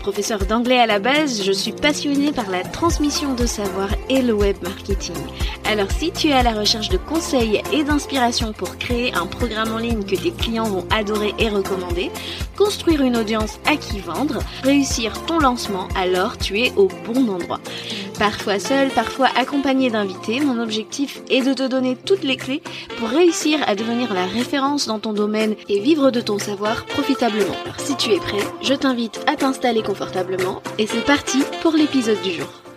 Professeur 0.00 0.46
d'anglais 0.46 0.80
à 0.80 0.86
la 0.86 0.98
base, 0.98 1.42
je 1.44 1.52
suis 1.52 1.72
passionnée 1.72 2.32
par 2.32 2.50
la 2.50 2.62
transmission 2.62 3.34
de 3.34 3.44
savoir 3.44 3.90
et 4.08 4.22
le 4.22 4.32
web 4.32 4.56
marketing. 4.62 5.14
Alors 5.66 5.90
si 5.90 6.10
tu 6.10 6.28
es 6.28 6.32
à 6.32 6.42
la 6.42 6.52
recherche 6.52 6.88
de 6.88 6.96
conseils 6.96 7.60
et 7.70 7.84
d'inspiration 7.84 8.54
pour 8.54 8.78
créer 8.78 9.14
un 9.14 9.26
programme 9.26 9.72
en 9.72 9.78
ligne 9.78 10.02
que 10.02 10.16
tes 10.16 10.32
clients 10.32 10.64
vont 10.64 10.86
adorer 10.90 11.34
et 11.38 11.50
recommander, 11.50 12.10
construire 12.56 13.02
une 13.02 13.16
audience 13.16 13.60
à 13.66 13.76
qui 13.76 14.00
vendre, 14.00 14.40
réussir 14.64 15.12
ton 15.26 15.38
lancement, 15.38 15.86
alors 15.94 16.38
tu 16.38 16.58
es 16.60 16.72
au 16.76 16.88
bon 17.06 17.28
endroit. 17.28 17.60
Parfois 18.18 18.58
seul, 18.58 18.88
parfois 18.90 19.28
accompagné 19.34 19.88
d'invités, 19.88 20.40
mon 20.40 20.60
objectif 20.60 21.22
est 21.30 21.40
de 21.40 21.54
te 21.54 21.66
donner 21.66 21.96
toutes 21.96 22.22
les 22.22 22.36
clés 22.36 22.62
pour 22.98 23.08
réussir 23.08 23.60
à 23.66 23.74
devenir 23.74 24.12
la 24.12 24.26
référence 24.26 24.86
dans 24.86 24.98
ton 24.98 25.14
domaine 25.14 25.54
et 25.68 25.80
vivre 25.80 26.10
de 26.10 26.20
ton 26.20 26.38
savoir 26.38 26.84
profitablement. 26.84 27.54
Alors 27.64 27.80
si 27.80 27.96
tu 27.96 28.10
es 28.10 28.18
prêt, 28.18 28.44
je 28.60 28.74
t'invite 28.74 29.24
à 29.26 29.36
t'installer 29.36 29.82
et 30.78 30.86
c'est 30.86 31.04
parti 31.04 31.42
pour 31.62 31.72
l'épisode 31.72 32.20
du 32.22 32.32
jour. 32.32 32.69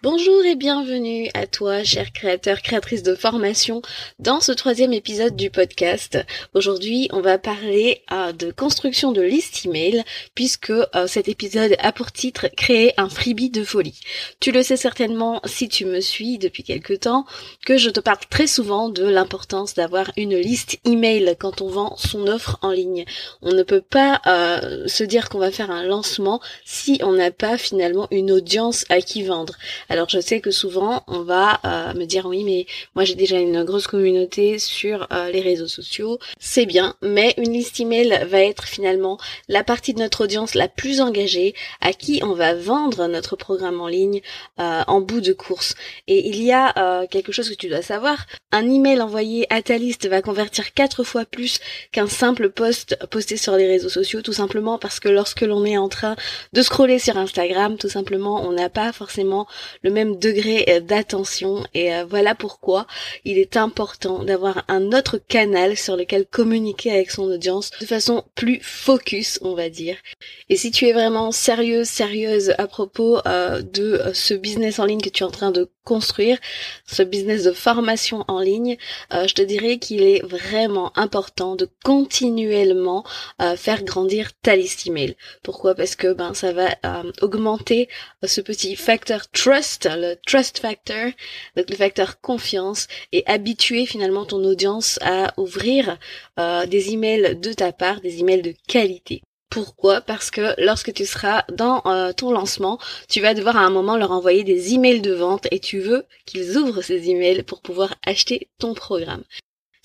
Bonjour 0.00 0.44
et 0.44 0.54
bienvenue 0.54 1.28
à 1.34 1.48
toi, 1.48 1.82
cher 1.82 2.12
créateur, 2.12 2.62
créatrice 2.62 3.02
de 3.02 3.16
formation, 3.16 3.82
dans 4.20 4.40
ce 4.40 4.52
troisième 4.52 4.92
épisode 4.92 5.34
du 5.34 5.50
podcast. 5.50 6.16
Aujourd'hui, 6.54 7.08
on 7.12 7.20
va 7.20 7.36
parler 7.36 8.02
euh, 8.12 8.30
de 8.30 8.52
construction 8.52 9.10
de 9.10 9.22
liste 9.22 9.66
email, 9.66 10.04
puisque 10.36 10.70
euh, 10.70 11.08
cet 11.08 11.26
épisode 11.26 11.74
a 11.80 11.90
pour 11.90 12.12
titre 12.12 12.46
créer 12.56 12.92
un 12.96 13.08
freebie 13.08 13.50
de 13.50 13.64
folie. 13.64 13.98
Tu 14.38 14.52
le 14.52 14.62
sais 14.62 14.76
certainement 14.76 15.40
si 15.44 15.68
tu 15.68 15.84
me 15.84 15.98
suis 15.98 16.38
depuis 16.38 16.62
quelque 16.62 16.94
temps, 16.94 17.26
que 17.66 17.76
je 17.76 17.90
te 17.90 17.98
parle 17.98 18.20
très 18.30 18.46
souvent 18.46 18.90
de 18.90 19.02
l'importance 19.02 19.74
d'avoir 19.74 20.12
une 20.16 20.36
liste 20.36 20.78
email 20.84 21.34
quand 21.40 21.60
on 21.60 21.70
vend 21.70 21.96
son 21.96 22.28
offre 22.28 22.56
en 22.62 22.70
ligne. 22.70 23.04
On 23.42 23.52
ne 23.52 23.64
peut 23.64 23.80
pas 23.80 24.20
euh, 24.28 24.86
se 24.86 25.02
dire 25.02 25.28
qu'on 25.28 25.40
va 25.40 25.50
faire 25.50 25.72
un 25.72 25.82
lancement 25.82 26.40
si 26.64 27.00
on 27.02 27.14
n'a 27.14 27.32
pas 27.32 27.58
finalement 27.58 28.06
une 28.12 28.30
audience 28.30 28.84
à 28.90 29.00
qui 29.00 29.24
vendre. 29.24 29.56
Alors 29.88 30.08
je 30.08 30.20
sais 30.20 30.40
que 30.40 30.50
souvent 30.50 31.02
on 31.06 31.20
va 31.20 31.60
euh, 31.64 31.94
me 31.94 32.04
dire 32.04 32.26
oui 32.26 32.44
mais 32.44 32.66
moi 32.94 33.04
j'ai 33.04 33.14
déjà 33.14 33.38
une 33.38 33.64
grosse 33.64 33.86
communauté 33.86 34.58
sur 34.58 35.06
euh, 35.12 35.30
les 35.30 35.40
réseaux 35.40 35.66
sociaux, 35.66 36.18
c'est 36.38 36.66
bien, 36.66 36.94
mais 37.02 37.34
une 37.38 37.52
liste 37.52 37.80
email 37.80 38.26
va 38.28 38.40
être 38.40 38.64
finalement 38.64 39.18
la 39.48 39.64
partie 39.64 39.94
de 39.94 40.00
notre 40.00 40.24
audience 40.24 40.54
la 40.54 40.68
plus 40.68 41.00
engagée 41.00 41.54
à 41.80 41.92
qui 41.92 42.20
on 42.22 42.34
va 42.34 42.54
vendre 42.54 43.06
notre 43.06 43.36
programme 43.36 43.80
en 43.80 43.88
ligne 43.88 44.20
euh, 44.60 44.82
en 44.86 45.00
bout 45.00 45.20
de 45.20 45.32
course. 45.32 45.74
Et 46.06 46.28
il 46.28 46.42
y 46.42 46.52
a 46.52 47.06
quelque 47.10 47.32
chose 47.32 47.48
que 47.48 47.54
tu 47.54 47.68
dois 47.68 47.82
savoir, 47.82 48.26
un 48.52 48.68
email 48.70 49.00
envoyé 49.00 49.46
à 49.52 49.62
ta 49.62 49.78
liste 49.78 50.08
va 50.08 50.22
convertir 50.22 50.74
quatre 50.74 51.04
fois 51.04 51.24
plus 51.24 51.60
qu'un 51.92 52.08
simple 52.08 52.50
post 52.50 52.98
posté 53.10 53.36
sur 53.36 53.56
les 53.56 53.66
réseaux 53.66 53.88
sociaux 53.88 54.22
tout 54.22 54.32
simplement 54.32 54.78
parce 54.78 55.00
que 55.00 55.08
lorsque 55.08 55.42
l'on 55.42 55.64
est 55.64 55.78
en 55.78 55.88
train 55.88 56.16
de 56.52 56.62
scroller 56.62 56.98
sur 56.98 57.16
Instagram, 57.16 57.76
tout 57.76 57.88
simplement 57.88 58.46
on 58.46 58.52
n'a 58.52 58.68
pas 58.68 58.92
forcément 58.92 59.46
le 59.82 59.90
même 59.90 60.16
degré 60.18 60.64
euh, 60.68 60.80
d'attention 60.80 61.64
et 61.74 61.94
euh, 61.94 62.04
voilà 62.04 62.34
pourquoi 62.34 62.86
il 63.24 63.38
est 63.38 63.56
important 63.56 64.24
d'avoir 64.24 64.64
un 64.68 64.92
autre 64.92 65.18
canal 65.18 65.76
sur 65.76 65.96
lequel 65.96 66.26
communiquer 66.26 66.90
avec 66.90 67.10
son 67.10 67.24
audience 67.24 67.70
de 67.80 67.86
façon 67.86 68.24
plus 68.34 68.60
focus 68.62 69.38
on 69.42 69.54
va 69.54 69.68
dire. 69.68 69.96
Et 70.48 70.56
si 70.56 70.70
tu 70.70 70.86
es 70.86 70.92
vraiment 70.92 71.32
sérieuse, 71.32 71.88
sérieuse 71.88 72.54
à 72.58 72.66
propos 72.66 73.20
euh, 73.26 73.62
de 73.62 74.02
ce 74.14 74.34
business 74.34 74.78
en 74.78 74.84
ligne 74.84 75.00
que 75.00 75.08
tu 75.08 75.22
es 75.22 75.26
en 75.26 75.30
train 75.30 75.50
de 75.50 75.70
construire, 75.84 76.38
ce 76.86 77.02
business 77.02 77.44
de 77.44 77.52
formation 77.52 78.22
en 78.28 78.40
ligne, 78.40 78.76
je 79.10 79.32
te 79.32 79.40
dirais 79.40 79.78
qu'il 79.78 80.02
est 80.02 80.22
vraiment 80.22 80.92
important 80.98 81.56
de 81.56 81.66
continuellement 81.82 83.04
faire 83.56 83.82
grandir 83.84 84.32
ta 84.42 84.54
liste 84.54 84.86
email. 84.86 85.16
Pourquoi? 85.42 85.74
Parce 85.74 85.96
que 85.96 86.12
ben 86.12 86.34
ça 86.34 86.52
va 86.52 86.68
augmenter 87.22 87.88
ce 88.22 88.42
petit 88.42 88.76
facteur 88.76 89.30
trust 89.30 89.67
le 89.84 90.14
trust 90.26 90.58
factor, 90.58 91.10
donc 91.56 91.70
le 91.70 91.76
facteur 91.76 92.20
confiance, 92.20 92.86
et 93.12 93.22
habituer 93.26 93.86
finalement 93.86 94.24
ton 94.24 94.42
audience 94.44 94.98
à 95.02 95.32
ouvrir 95.36 95.98
euh, 96.38 96.66
des 96.66 96.92
emails 96.92 97.36
de 97.36 97.52
ta 97.52 97.72
part, 97.72 98.00
des 98.00 98.20
emails 98.20 98.42
de 98.42 98.54
qualité. 98.66 99.22
Pourquoi? 99.50 100.02
Parce 100.02 100.30
que 100.30 100.54
lorsque 100.58 100.92
tu 100.92 101.06
seras 101.06 101.44
dans 101.50 101.82
euh, 101.86 102.12
ton 102.12 102.30
lancement, 102.32 102.78
tu 103.08 103.20
vas 103.20 103.32
devoir 103.32 103.56
à 103.56 103.60
un 103.60 103.70
moment 103.70 103.96
leur 103.96 104.12
envoyer 104.12 104.44
des 104.44 104.74
emails 104.74 105.00
de 105.00 105.14
vente 105.14 105.48
et 105.50 105.58
tu 105.58 105.78
veux 105.78 106.04
qu'ils 106.26 106.58
ouvrent 106.58 106.82
ces 106.82 107.08
emails 107.08 107.42
pour 107.42 107.62
pouvoir 107.62 107.94
acheter 108.04 108.48
ton 108.58 108.74
programme. 108.74 109.24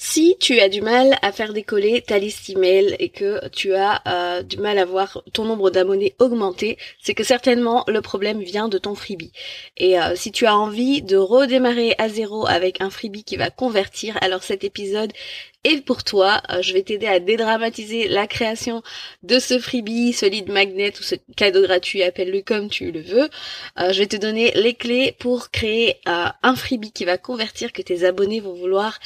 Si 0.06 0.36
tu 0.38 0.60
as 0.60 0.68
du 0.68 0.82
mal 0.82 1.18
à 1.22 1.32
faire 1.32 1.54
décoller 1.54 2.02
ta 2.02 2.20
liste 2.20 2.50
email 2.50 2.94
et 3.00 3.08
que 3.08 3.48
tu 3.48 3.74
as 3.74 4.02
euh, 4.06 4.44
du 4.44 4.58
mal 4.58 4.78
à 4.78 4.84
voir 4.84 5.24
ton 5.32 5.46
nombre 5.46 5.72
d'abonnés 5.72 6.14
augmenter, 6.20 6.78
c'est 7.02 7.14
que 7.14 7.24
certainement 7.24 7.86
le 7.88 8.02
problème 8.02 8.42
vient 8.42 8.68
de 8.68 8.78
ton 8.78 8.96
freebie. 8.96 9.32
Et 9.78 9.98
euh, 9.98 10.14
si 10.18 10.34
tu 10.34 10.46
as 10.46 10.58
envie 10.58 11.02
de 11.02 11.16
redémarrer 11.16 11.96
à 12.00 12.10
zéro 12.10 12.46
avec 12.46 12.82
un 12.82 12.90
freebie 12.90 13.24
qui 13.24 13.38
va 13.38 13.50
convertir, 13.50 14.18
alors 14.20 14.44
cet 14.44 14.66
épisode 14.66 15.14
et 15.66 15.80
pour 15.80 16.04
toi, 16.04 16.42
euh, 16.50 16.62
je 16.62 16.74
vais 16.74 16.84
t'aider 16.84 17.08
à 17.08 17.20
dédramatiser 17.20 18.10
la 18.10 18.28
création 18.28 18.84
de 19.24 19.40
ce 19.40 19.60
freebie, 19.60 20.12
ce 20.12 20.26
lead 20.26 20.50
magnet 20.50 20.92
ou 21.00 21.04
ce 21.04 21.16
cadeau 21.38 21.62
gratuit, 21.62 22.04
appelle-le 22.04 22.42
comme 22.42 22.70
tu 22.70 22.92
le 22.92 23.02
veux. 23.02 23.30
Euh, 23.80 23.94
je 23.94 24.00
vais 24.00 24.08
te 24.08 24.18
donner 24.18 24.52
les 24.56 24.74
clés 24.74 25.16
pour 25.20 25.52
créer 25.52 25.98
euh, 26.08 26.26
un 26.44 26.56
freebie 26.56 26.92
qui 26.92 27.06
va 27.06 27.18
convertir, 27.18 27.72
que 27.72 27.82
tes 27.82 28.04
abonnés 28.04 28.42
vont 28.42 28.54
vouloir 28.54 29.00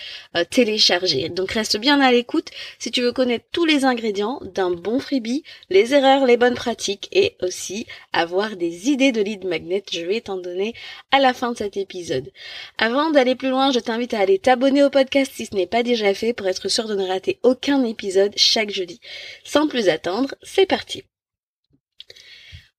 télécharger. 0.49 1.29
Donc 1.29 1.51
reste 1.51 1.77
bien 1.77 1.99
à 2.01 2.11
l'écoute 2.11 2.49
si 2.79 2.91
tu 2.91 3.01
veux 3.01 3.11
connaître 3.11 3.45
tous 3.51 3.65
les 3.65 3.85
ingrédients 3.85 4.39
d'un 4.43 4.71
bon 4.71 4.99
freebie, 4.99 5.43
les 5.69 5.93
erreurs, 5.93 6.25
les 6.25 6.37
bonnes 6.37 6.55
pratiques 6.55 7.07
et 7.11 7.35
aussi 7.41 7.85
avoir 8.13 8.55
des 8.55 8.89
idées 8.89 9.11
de 9.11 9.21
lead 9.21 9.45
magnet. 9.45 9.83
Je 9.91 10.01
vais 10.01 10.21
t'en 10.21 10.37
donner 10.37 10.73
à 11.11 11.19
la 11.19 11.33
fin 11.33 11.51
de 11.51 11.57
cet 11.57 11.77
épisode. 11.77 12.31
Avant 12.77 13.11
d'aller 13.11 13.35
plus 13.35 13.49
loin, 13.49 13.71
je 13.71 13.79
t'invite 13.79 14.13
à 14.13 14.19
aller 14.19 14.39
t'abonner 14.39 14.83
au 14.83 14.89
podcast 14.89 15.31
si 15.35 15.45
ce 15.45 15.55
n'est 15.55 15.67
pas 15.67 15.83
déjà 15.83 16.13
fait 16.13 16.33
être 16.47 16.69
sûr 16.69 16.87
de 16.87 16.95
ne 16.95 17.07
rater 17.07 17.39
aucun 17.43 17.83
épisode 17.83 18.33
chaque 18.35 18.71
jeudi. 18.71 18.99
Sans 19.43 19.67
plus 19.67 19.89
attendre, 19.89 20.35
c'est 20.41 20.65
parti. 20.65 21.03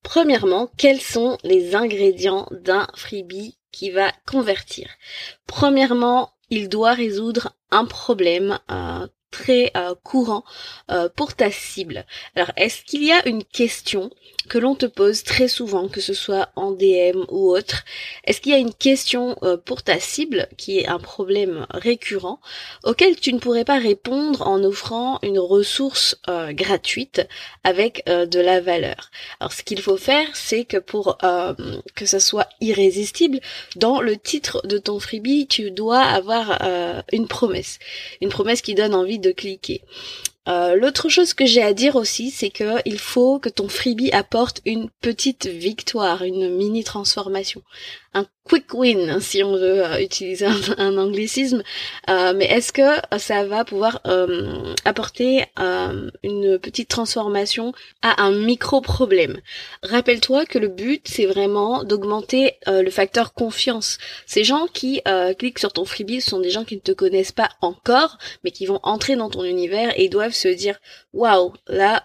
Premièrement, 0.02 0.70
quels 0.76 1.00
sont 1.00 1.38
les 1.42 1.74
ingrédients 1.74 2.48
d'un 2.50 2.86
freebie 2.94 3.58
qui 3.72 3.90
va 3.90 4.12
convertir? 4.26 4.88
Premièrement, 5.46 6.32
il 6.50 6.68
doit 6.68 6.94
résoudre 6.94 7.52
un 7.70 7.84
problème 7.84 8.58
très 9.30 9.70
euh, 9.76 9.94
courant 10.02 10.44
euh, 10.90 11.08
pour 11.14 11.34
ta 11.34 11.50
cible. 11.50 12.04
Alors, 12.34 12.50
est-ce 12.56 12.82
qu'il 12.82 13.04
y 13.04 13.12
a 13.12 13.26
une 13.28 13.44
question 13.44 14.10
que 14.48 14.58
l'on 14.58 14.74
te 14.74 14.86
pose 14.86 15.24
très 15.24 15.48
souvent, 15.48 15.88
que 15.88 16.00
ce 16.00 16.14
soit 16.14 16.48
en 16.56 16.72
DM 16.72 17.24
ou 17.28 17.50
autre? 17.50 17.84
Est-ce 18.24 18.40
qu'il 18.40 18.52
y 18.52 18.54
a 18.54 18.58
une 18.58 18.72
question 18.72 19.36
euh, 19.42 19.56
pour 19.58 19.82
ta 19.82 20.00
cible 20.00 20.48
qui 20.56 20.78
est 20.78 20.88
un 20.88 20.98
problème 20.98 21.66
récurrent 21.70 22.40
auquel 22.84 23.16
tu 23.16 23.32
ne 23.32 23.38
pourrais 23.38 23.64
pas 23.64 23.78
répondre 23.78 24.46
en 24.46 24.62
offrant 24.64 25.18
une 25.22 25.38
ressource 25.38 26.16
gratuite 26.50 27.26
avec 27.64 28.04
de 28.06 28.40
la 28.40 28.60
valeur? 28.60 29.10
Alors, 29.40 29.52
ce 29.52 29.62
qu'il 29.62 29.80
faut 29.80 29.96
faire, 29.96 30.26
c'est 30.34 30.64
que 30.64 30.78
pour 30.78 31.18
que 31.94 32.06
ça 32.06 32.20
soit 32.20 32.48
irrésistible, 32.60 33.40
dans 33.76 34.00
le 34.00 34.16
titre 34.16 34.66
de 34.66 34.78
ton 34.78 35.00
freebie, 35.00 35.46
tu 35.46 35.70
dois 35.70 36.00
avoir 36.00 36.58
une 37.12 37.28
promesse. 37.28 37.78
Une 38.20 38.30
promesse 38.30 38.62
qui 38.62 38.74
donne 38.74 38.94
envie 38.94 39.17
de 39.20 39.32
cliquer. 39.32 39.82
Euh, 40.48 40.74
l'autre 40.76 41.08
chose 41.08 41.34
que 41.34 41.46
j'ai 41.46 41.62
à 41.62 41.74
dire 41.74 41.96
aussi, 41.96 42.30
c'est 42.30 42.50
que 42.50 42.76
il 42.84 42.98
faut 42.98 43.38
que 43.38 43.48
ton 43.48 43.68
freebie 43.68 44.10
apporte 44.12 44.60
une 44.64 44.88
petite 45.00 45.46
victoire, 45.46 46.22
une 46.22 46.48
mini 46.56 46.84
transformation. 46.84 47.62
Un 48.14 48.26
quick 48.48 48.72
win 48.72 49.20
si 49.20 49.44
on 49.44 49.52
veut 49.52 49.84
euh, 49.84 50.00
utiliser 50.00 50.46
un, 50.78 50.96
anglicisme. 50.96 51.62
Euh, 52.08 52.32
mais 52.34 52.46
est-ce 52.46 52.72
que 52.72 53.18
ça 53.18 53.44
va 53.44 53.64
pouvoir 53.64 54.00
euh, 54.06 54.74
apporter 54.84 55.44
une 56.22 56.58
petite 56.58 56.88
transformation 56.88 57.72
à 58.02 58.22
un 58.22 58.32
micro 58.32 58.80
problème 58.80 59.40
rappelle-toi 59.82 60.46
que 60.46 60.58
le 60.58 60.68
but 60.68 61.06
c'est 61.06 61.26
vraiment 61.26 61.84
d'augmenter 61.84 62.54
le 62.66 62.90
facteur 62.90 63.34
confiance. 63.34 63.98
Ces 64.26 64.44
gens 64.44 64.66
qui 64.72 65.02
cliquent 65.38 65.58
sur 65.58 65.72
ton 65.72 65.84
freebie 65.84 66.20
sont 66.20 66.40
des 66.40 66.50
gens 66.50 66.64
qui 66.64 66.76
ne 66.76 66.80
te 66.80 66.92
connaissent 66.92 67.32
pas 67.32 67.50
encore 67.60 68.18
mais 68.44 68.50
qui 68.50 68.66
vont 68.66 68.80
entrer 68.82 69.16
dans 69.16 69.30
ton 69.30 69.44
univers 69.44 69.92
et 69.96 70.08
doivent 70.08 70.32
se 70.38 70.48
dire 70.48 70.80
waouh 71.12 71.52
là 71.66 72.02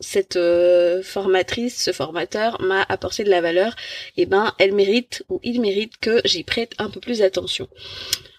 cette 0.00 0.36
euh, 0.36 1.02
formatrice, 1.02 1.82
ce 1.82 1.92
formateur 1.92 2.60
m'a 2.60 2.84
apporté 2.88 3.24
de 3.24 3.30
la 3.30 3.40
valeur, 3.40 3.74
et 4.16 4.22
eh 4.22 4.26
ben 4.26 4.54
elle 4.58 4.72
mérite 4.72 5.24
ou 5.28 5.40
il 5.42 5.60
mérite 5.60 5.98
que 6.00 6.20
j'y 6.24 6.44
prête 6.44 6.72
un 6.78 6.90
peu 6.90 7.00
plus 7.00 7.22
attention. 7.22 7.68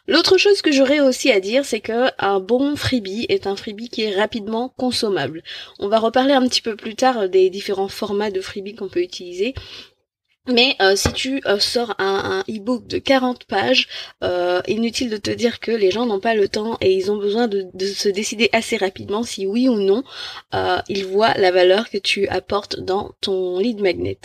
L'autre 0.07 0.38
chose 0.38 0.61
que 0.63 0.71
j'aurais 0.71 1.01
aussi 1.01 1.31
à 1.31 1.39
dire, 1.39 1.65
c'est 1.65 1.81
que 1.81 2.09
un 2.17 2.39
bon 2.39 2.75
freebie 2.75 3.27
est 3.29 3.45
un 3.45 3.56
freebie 3.56 3.89
qui 3.89 4.03
est 4.03 4.15
rapidement 4.15 4.73
consommable. 4.75 5.44
On 5.77 5.88
va 5.88 6.00
reparler 6.00 6.33
un 6.33 6.47
petit 6.47 6.63
peu 6.63 6.75
plus 6.75 6.95
tard 6.95 7.29
des 7.29 7.50
différents 7.51 7.89
formats 7.89 8.31
de 8.31 8.41
freebie 8.41 8.73
qu'on 8.73 8.88
peut 8.88 9.03
utiliser. 9.03 9.53
Mais 10.51 10.75
euh, 10.81 10.96
si 10.96 11.13
tu 11.13 11.42
euh, 11.46 11.60
sors 11.60 11.94
un, 12.00 12.44
e-book 12.50 12.88
de 12.88 12.98
40 12.98 13.46
pages, 13.46 13.88
euh, 14.24 14.62
inutile 14.68 15.10
de 15.10 15.18
te 15.18 15.30
dire 15.30 15.60
que 15.60 15.72
les 15.72 15.92
gens 15.92 16.06
n'ont 16.06 16.19
pas 16.19 16.34
le 16.34 16.48
temps 16.48 16.78
et 16.81 16.94
ils 16.94 17.12
ont 17.12 17.18
besoin 17.18 17.48
de, 17.48 17.68
se 17.80 18.10
décider 18.10 18.50
assez 18.51 18.78
rapidement 18.78 19.24
si 19.24 19.46
oui 19.46 19.69
ou 19.69 19.75
non 19.75 20.04
ils 20.90 21.06
voient 21.06 21.34
la 21.36 21.51
valeur 21.51 21.90
que 21.90 21.98
tu 21.98 22.28
apportes 22.28 22.80
dans 22.80 23.12
ton 23.22 23.60
lead 23.60 23.80
magnet. 23.81 24.19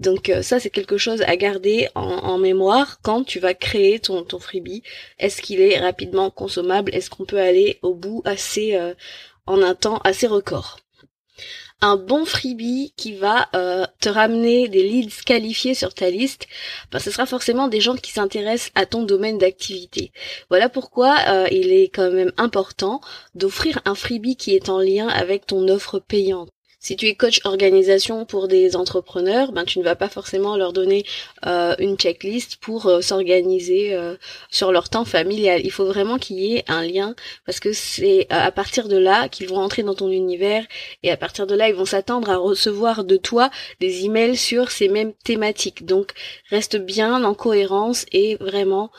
Donc 0.00 0.30
ça 0.42 0.60
c'est 0.60 0.70
quelque 0.70 0.98
chose 0.98 1.22
à 1.22 1.36
garder 1.36 1.88
en, 1.94 2.38
mémoire 2.38 2.98
quand 3.02 3.24
tu 3.24 3.38
vas 3.38 3.54
créer 3.54 3.98
ton, 4.00 4.22
ton 4.24 4.38
freebie. 4.38 4.82
Est-ce 5.18 5.40
qu'il 5.40 5.60
est 5.60 5.78
rapidement 5.78 6.30
consommable? 6.30 6.94
Est-ce 6.94 7.10
qu'on 7.10 7.24
peut 7.24 7.40
aller 7.40 7.78
au 7.82 7.94
bout 7.94 8.22
assez 8.24 8.78
en 9.46 9.62
un 9.62 9.74
temps 9.74 9.98
assez 10.04 10.26
record? 10.26 10.83
Un 11.84 11.96
bon 11.96 12.24
freebie 12.24 12.94
qui 12.96 13.14
va 13.14 13.48
euh, 13.54 13.84
te 14.00 14.08
ramener 14.08 14.68
des 14.68 14.82
leads 14.82 15.22
qualifiés 15.24 15.74
sur 15.74 15.92
ta 15.92 16.08
liste, 16.08 16.46
ben, 16.90 16.98
ce 16.98 17.10
sera 17.10 17.26
forcément 17.26 17.68
des 17.68 17.80
gens 17.80 17.94
qui 17.94 18.10
s'intéressent 18.10 18.72
à 18.74 18.86
ton 18.86 19.02
domaine 19.02 19.36
d'activité. 19.36 20.10
Voilà 20.48 20.70
pourquoi 20.70 21.14
euh, 21.28 21.46
il 21.50 21.72
est 21.72 21.90
quand 21.94 22.10
même 22.10 22.32
important 22.38 23.00
d'offrir 23.34 23.80
un 23.84 23.94
freebie 23.94 24.36
qui 24.36 24.54
est 24.54 24.70
en 24.70 24.78
lien 24.78 25.08
avec 25.08 25.46
ton 25.46 25.68
offre 25.68 25.98
payante. 25.98 26.53
Si 26.84 26.96
tu 26.96 27.06
es 27.06 27.14
coach 27.14 27.40
organisation 27.44 28.26
pour 28.26 28.46
des 28.46 28.76
entrepreneurs, 28.76 29.52
ben 29.52 29.64
tu 29.64 29.78
ne 29.78 29.84
vas 29.84 29.96
pas 29.96 30.10
forcément 30.10 30.54
leur 30.54 30.74
donner 30.74 31.06
euh, 31.46 31.74
une 31.78 31.96
checklist 31.96 32.56
pour 32.56 32.84
euh, 32.84 33.00
s'organiser 33.00 33.94
euh, 33.94 34.16
sur 34.50 34.70
leur 34.70 34.90
temps 34.90 35.06
familial. 35.06 35.62
Il 35.64 35.70
faut 35.70 35.86
vraiment 35.86 36.18
qu'il 36.18 36.38
y 36.40 36.56
ait 36.56 36.64
un 36.68 36.82
lien 36.82 37.14
parce 37.46 37.58
que 37.58 37.72
c'est 37.72 38.26
à 38.28 38.52
partir 38.52 38.88
de 38.88 38.98
là 38.98 39.30
qu'ils 39.30 39.48
vont 39.48 39.62
entrer 39.62 39.82
dans 39.82 39.94
ton 39.94 40.10
univers 40.10 40.66
et 41.02 41.10
à 41.10 41.16
partir 41.16 41.46
de 41.46 41.54
là 41.54 41.70
ils 41.70 41.74
vont 41.74 41.86
s'attendre 41.86 42.28
à 42.28 42.36
recevoir 42.36 43.04
de 43.04 43.16
toi 43.16 43.48
des 43.80 44.04
emails 44.04 44.36
sur 44.36 44.70
ces 44.70 44.88
mêmes 44.88 45.14
thématiques. 45.24 45.86
Donc 45.86 46.12
reste 46.50 46.76
bien 46.76 47.24
en 47.24 47.32
cohérence 47.32 48.04
et 48.12 48.36
vraiment 48.36 48.90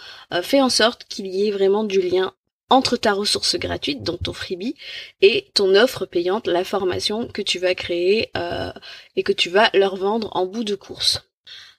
fais 0.42 0.60
en 0.60 0.70
sorte 0.70 1.06
qu'il 1.08 1.28
y 1.28 1.48
ait 1.48 1.52
vraiment 1.52 1.84
du 1.84 2.02
lien 2.02 2.34
entre 2.70 2.98
ta 2.98 3.14
ressource 3.14 3.56
gratuite, 3.58 4.04
donc 4.04 4.24
ton 4.24 4.34
freebie, 4.34 4.76
et 5.22 5.50
ton 5.54 5.76
offre 5.76 6.06
payante, 6.06 6.48
la 6.48 6.64
formation 6.64 7.28
que 7.28 7.42
tu 7.42 7.60
vas 7.60 7.76
créer 7.76 8.32
euh, 8.36 8.72
et 9.16 9.24
que 9.24 9.34
tu 9.34 9.50
vas 9.50 9.70
leur 9.74 9.96
vendre 9.96 10.30
en 10.34 10.46
bout 10.46 10.64
de 10.64 10.76
course. 10.76 11.22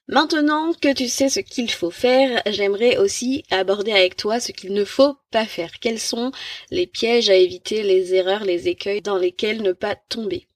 Maintenant 0.09 0.73
que 0.73 0.93
tu 0.93 1.09
sais 1.09 1.29
ce 1.29 1.41
qu'il 1.41 1.69
faut 1.69 1.91
faire, 1.91 2.41
j'aimerais 2.47 2.97
aussi 2.97 3.44
aborder 3.50 3.91
avec 3.91 4.17
toi 4.17 4.38
ce 4.38 4.53
qu'il 4.53 4.73
ne 4.73 4.85
faut 4.85 5.17
pas 5.33 5.47
faire. 5.47 5.81
Quels 5.81 5.99
sont 5.99 6.31
les 6.71 6.87
pièges 6.87 7.29
à 7.29 7.35
éviter, 7.35 7.83
les 7.83 8.15
erreurs, 8.15 8.44
les 8.44 8.69
écueils 8.69 9.03
dans 9.03 9.19
lesquels 9.19 9.62
ne 9.62 9.73
pas 9.73 9.97
tomber? 9.97 10.47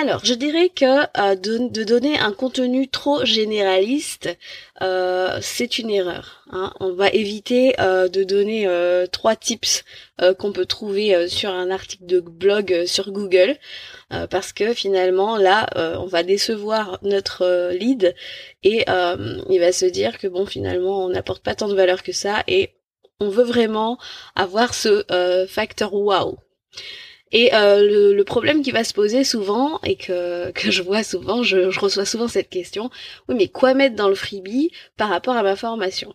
Alors, 0.00 0.24
je 0.24 0.32
dirais 0.32 0.70
que 0.70 1.02
euh, 1.20 1.34
de, 1.34 1.84
donner 1.84 2.18
un 2.18 2.32
contenu 2.32 2.88
trop 2.88 3.22
généraliste, 3.26 4.30
euh, 4.80 5.36
c'est 5.42 5.76
une 5.76 5.90
erreur. 5.90 6.42
Hein. 6.50 6.72
On 6.80 6.94
va 6.94 7.10
éviter 7.10 7.74
euh, 7.80 8.08
de 8.08 8.24
donner 8.24 8.66
trois 9.12 9.36
tips 9.36 9.84
qu'on 10.38 10.52
peut 10.52 10.64
trouver 10.64 11.28
sur 11.28 11.50
un 11.50 11.70
article 11.70 12.06
de 12.06 12.20
blog 12.20 12.84
sur 12.86 13.10
Google, 13.10 13.56
parce 14.30 14.52
que 14.52 14.74
finalement, 14.74 15.36
là, 15.36 15.66
on 15.98 16.06
va 16.06 16.22
décevoir 16.22 16.98
notre 17.02 17.72
lead 17.72 18.14
et 18.62 18.84
il 18.86 19.60
va 19.60 19.72
se 19.72 19.86
dire 19.86 20.18
que 20.18 20.26
bon, 20.26 20.44
finalement, 20.44 21.04
on 21.04 21.08
n'apporte 21.08 21.42
pas 21.42 21.54
tant 21.54 21.68
de 21.68 21.74
valeur 21.74 22.02
que 22.02 22.12
ça 22.12 22.42
et 22.46 22.74
on 23.18 23.30
veut 23.30 23.44
vraiment 23.44 23.98
avoir 24.34 24.74
ce 24.74 25.46
facteur 25.48 25.94
wow. 25.94 26.38
Et 27.32 27.54
euh, 27.54 28.12
le, 28.14 28.24
problème 28.24 28.62
qui 28.62 28.70
va 28.70 28.84
se 28.84 28.94
poser 28.94 29.24
souvent, 29.24 29.80
et 29.84 29.96
que, 29.96 30.50
que 30.54 30.70
je 30.70 30.82
vois 30.82 31.02
souvent, 31.02 31.42
je, 31.42 31.78
reçois 31.78 32.04
souvent 32.04 32.28
cette 32.28 32.48
question, 32.48 32.90
oui 33.28 33.34
mais 33.36 33.48
quoi 33.48 33.74
mettre 33.74 33.96
dans 33.96 34.08
le 34.08 34.14
freebie 34.14 34.70
par 34.96 35.08
rapport 35.08 35.36
à 35.36 35.42
ma 35.42 35.56
formation? 35.56 36.14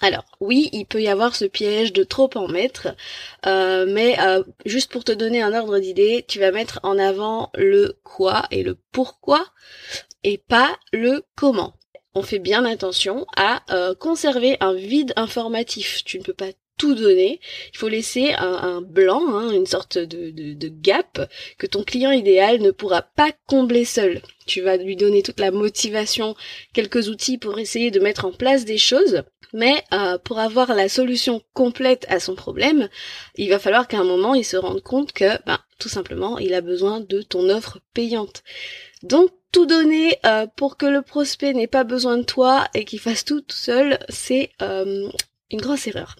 Alors 0.00 0.24
oui, 0.40 0.68
il 0.72 0.86
peut 0.86 1.02
y 1.02 1.08
avoir 1.08 1.34
ce 1.34 1.44
piège 1.44 1.92
de 1.92 2.04
trop 2.04 2.30
en 2.36 2.46
mettre, 2.46 2.88
euh, 3.46 3.84
mais 3.88 4.16
euh, 4.20 4.44
juste 4.64 4.92
pour 4.92 5.02
te 5.02 5.10
donner 5.10 5.42
un 5.42 5.54
ordre 5.54 5.78
d'idée, 5.80 6.24
tu 6.28 6.38
vas 6.38 6.52
mettre 6.52 6.78
en 6.84 6.98
avant 6.98 7.50
le 7.54 7.98
quoi 8.04 8.46
et 8.52 8.62
le 8.62 8.78
pourquoi 8.92 9.44
et 10.22 10.38
pas 10.38 10.76
le 10.92 11.24
comment. 11.34 11.74
On 12.14 12.22
fait 12.22 12.38
bien 12.38 12.64
attention 12.64 13.26
à 13.36 13.62
conserver 14.00 14.56
un 14.60 14.72
vide 14.74 15.12
informatif. 15.16 16.02
Tu 16.04 16.18
ne 16.18 16.24
peux 16.24 16.34
pas 16.34 16.50
tout 16.78 16.94
donner. 16.94 17.40
Il 17.72 17.76
faut 17.76 17.88
laisser 17.88 18.32
un, 18.38 18.80
blanc, 18.80 19.22
hein, 19.28 19.50
une 19.50 19.66
sorte 19.66 19.98
de, 19.98 20.30
de, 20.30 20.68
gap 20.68 21.28
que 21.58 21.66
ton 21.66 21.82
client 21.82 22.12
idéal 22.12 22.60
ne 22.60 22.70
pourra 22.70 23.02
pas 23.02 23.32
combler 23.46 23.84
seul. 23.84 24.22
Tu 24.46 24.62
vas 24.62 24.76
lui 24.76 24.96
donner 24.96 25.22
toute 25.22 25.40
la 25.40 25.50
motivation, 25.50 26.36
quelques 26.72 27.08
outils 27.08 27.36
pour 27.36 27.58
essayer 27.58 27.90
de 27.90 28.00
mettre 28.00 28.24
en 28.24 28.32
place 28.32 28.64
des 28.64 28.78
choses. 28.78 29.22
Mais 29.52 29.82
euh, 29.92 30.18
pour 30.18 30.38
avoir 30.38 30.74
la 30.74 30.88
solution 30.88 31.42
complète 31.54 32.04
à 32.08 32.20
son 32.20 32.34
problème, 32.34 32.88
il 33.36 33.48
va 33.48 33.58
falloir 33.58 33.88
qu'à 33.88 33.98
un 33.98 34.04
moment 34.04 34.34
il 34.34 34.44
se 34.44 34.56
rende 34.56 34.82
compte 34.82 35.12
que, 35.12 35.42
ben, 35.46 35.58
tout 35.78 35.88
simplement, 35.88 36.38
il 36.38 36.54
a 36.54 36.60
besoin 36.60 37.00
de 37.00 37.22
ton 37.22 37.48
offre 37.48 37.78
payante. 37.94 38.42
Donc 39.02 39.30
tout 39.52 39.66
donner 39.66 40.18
euh, 40.26 40.46
pour 40.56 40.76
que 40.76 40.86
le 40.86 41.02
prospect 41.02 41.54
n'ait 41.54 41.66
pas 41.66 41.84
besoin 41.84 42.18
de 42.18 42.24
toi 42.24 42.68
et 42.74 42.84
qu'il 42.84 43.00
fasse 43.00 43.24
tout, 43.24 43.40
tout 43.40 43.56
seul, 43.56 43.98
c'est 44.08 44.50
euh, 44.60 45.08
une 45.50 45.60
grosse 45.60 45.86
erreur. 45.86 46.16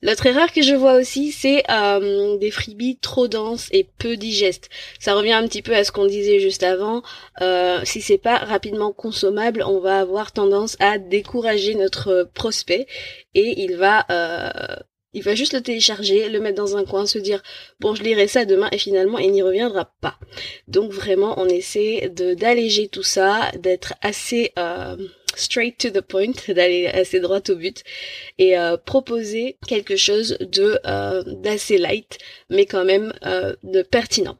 L'autre 0.00 0.26
erreur 0.26 0.52
que 0.52 0.62
je 0.62 0.74
vois 0.74 0.94
aussi, 0.94 1.32
c'est 1.32 1.64
euh, 1.68 2.38
des 2.38 2.52
freebies 2.52 2.98
trop 2.98 3.26
denses 3.26 3.68
et 3.72 3.88
peu 3.98 4.16
digestes. 4.16 4.70
Ça 5.00 5.14
revient 5.14 5.32
un 5.32 5.48
petit 5.48 5.60
peu 5.62 5.74
à 5.74 5.82
ce 5.82 5.90
qu'on 5.90 6.06
disait 6.06 6.38
juste 6.38 6.62
avant. 6.62 7.02
Euh, 7.40 7.80
si 7.84 8.00
c'est 8.00 8.18
pas 8.18 8.36
rapidement 8.36 8.92
consommable, 8.92 9.64
on 9.66 9.80
va 9.80 9.98
avoir 9.98 10.30
tendance 10.30 10.76
à 10.78 10.98
décourager 10.98 11.74
notre 11.74 12.30
prospect 12.32 12.86
et 13.34 13.64
il 13.64 13.76
va 13.76 14.06
euh, 14.10 14.76
il 15.14 15.22
va 15.22 15.34
juste 15.34 15.54
le 15.54 15.62
télécharger, 15.62 16.28
le 16.28 16.40
mettre 16.40 16.56
dans 16.56 16.76
un 16.76 16.84
coin, 16.84 17.06
se 17.06 17.18
dire 17.18 17.42
bon 17.80 17.94
je 17.94 18.02
lirai 18.02 18.28
ça 18.28 18.44
demain 18.44 18.68
et 18.72 18.78
finalement 18.78 19.18
il 19.18 19.32
n'y 19.32 19.42
reviendra 19.42 19.92
pas. 20.00 20.18
Donc 20.66 20.92
vraiment 20.92 21.40
on 21.40 21.46
essaie 21.46 22.10
d'alléger 22.10 22.88
tout 22.88 23.02
ça, 23.02 23.50
d'être 23.58 23.94
assez 24.02 24.52
euh, 24.58 24.96
straight 25.38 25.78
to 25.78 25.90
the 25.90 26.00
point, 26.00 26.32
d'aller 26.48 26.86
assez 26.86 27.20
droit 27.20 27.40
au 27.48 27.56
but 27.56 27.82
et 28.38 28.58
euh, 28.58 28.76
proposer 28.76 29.56
quelque 29.66 29.96
chose 29.96 30.36
de 30.40 30.78
euh, 30.86 31.22
d'assez 31.26 31.78
light, 31.78 32.18
mais 32.50 32.66
quand 32.66 32.84
même 32.84 33.12
euh, 33.24 33.54
de 33.62 33.82
pertinent. 33.82 34.38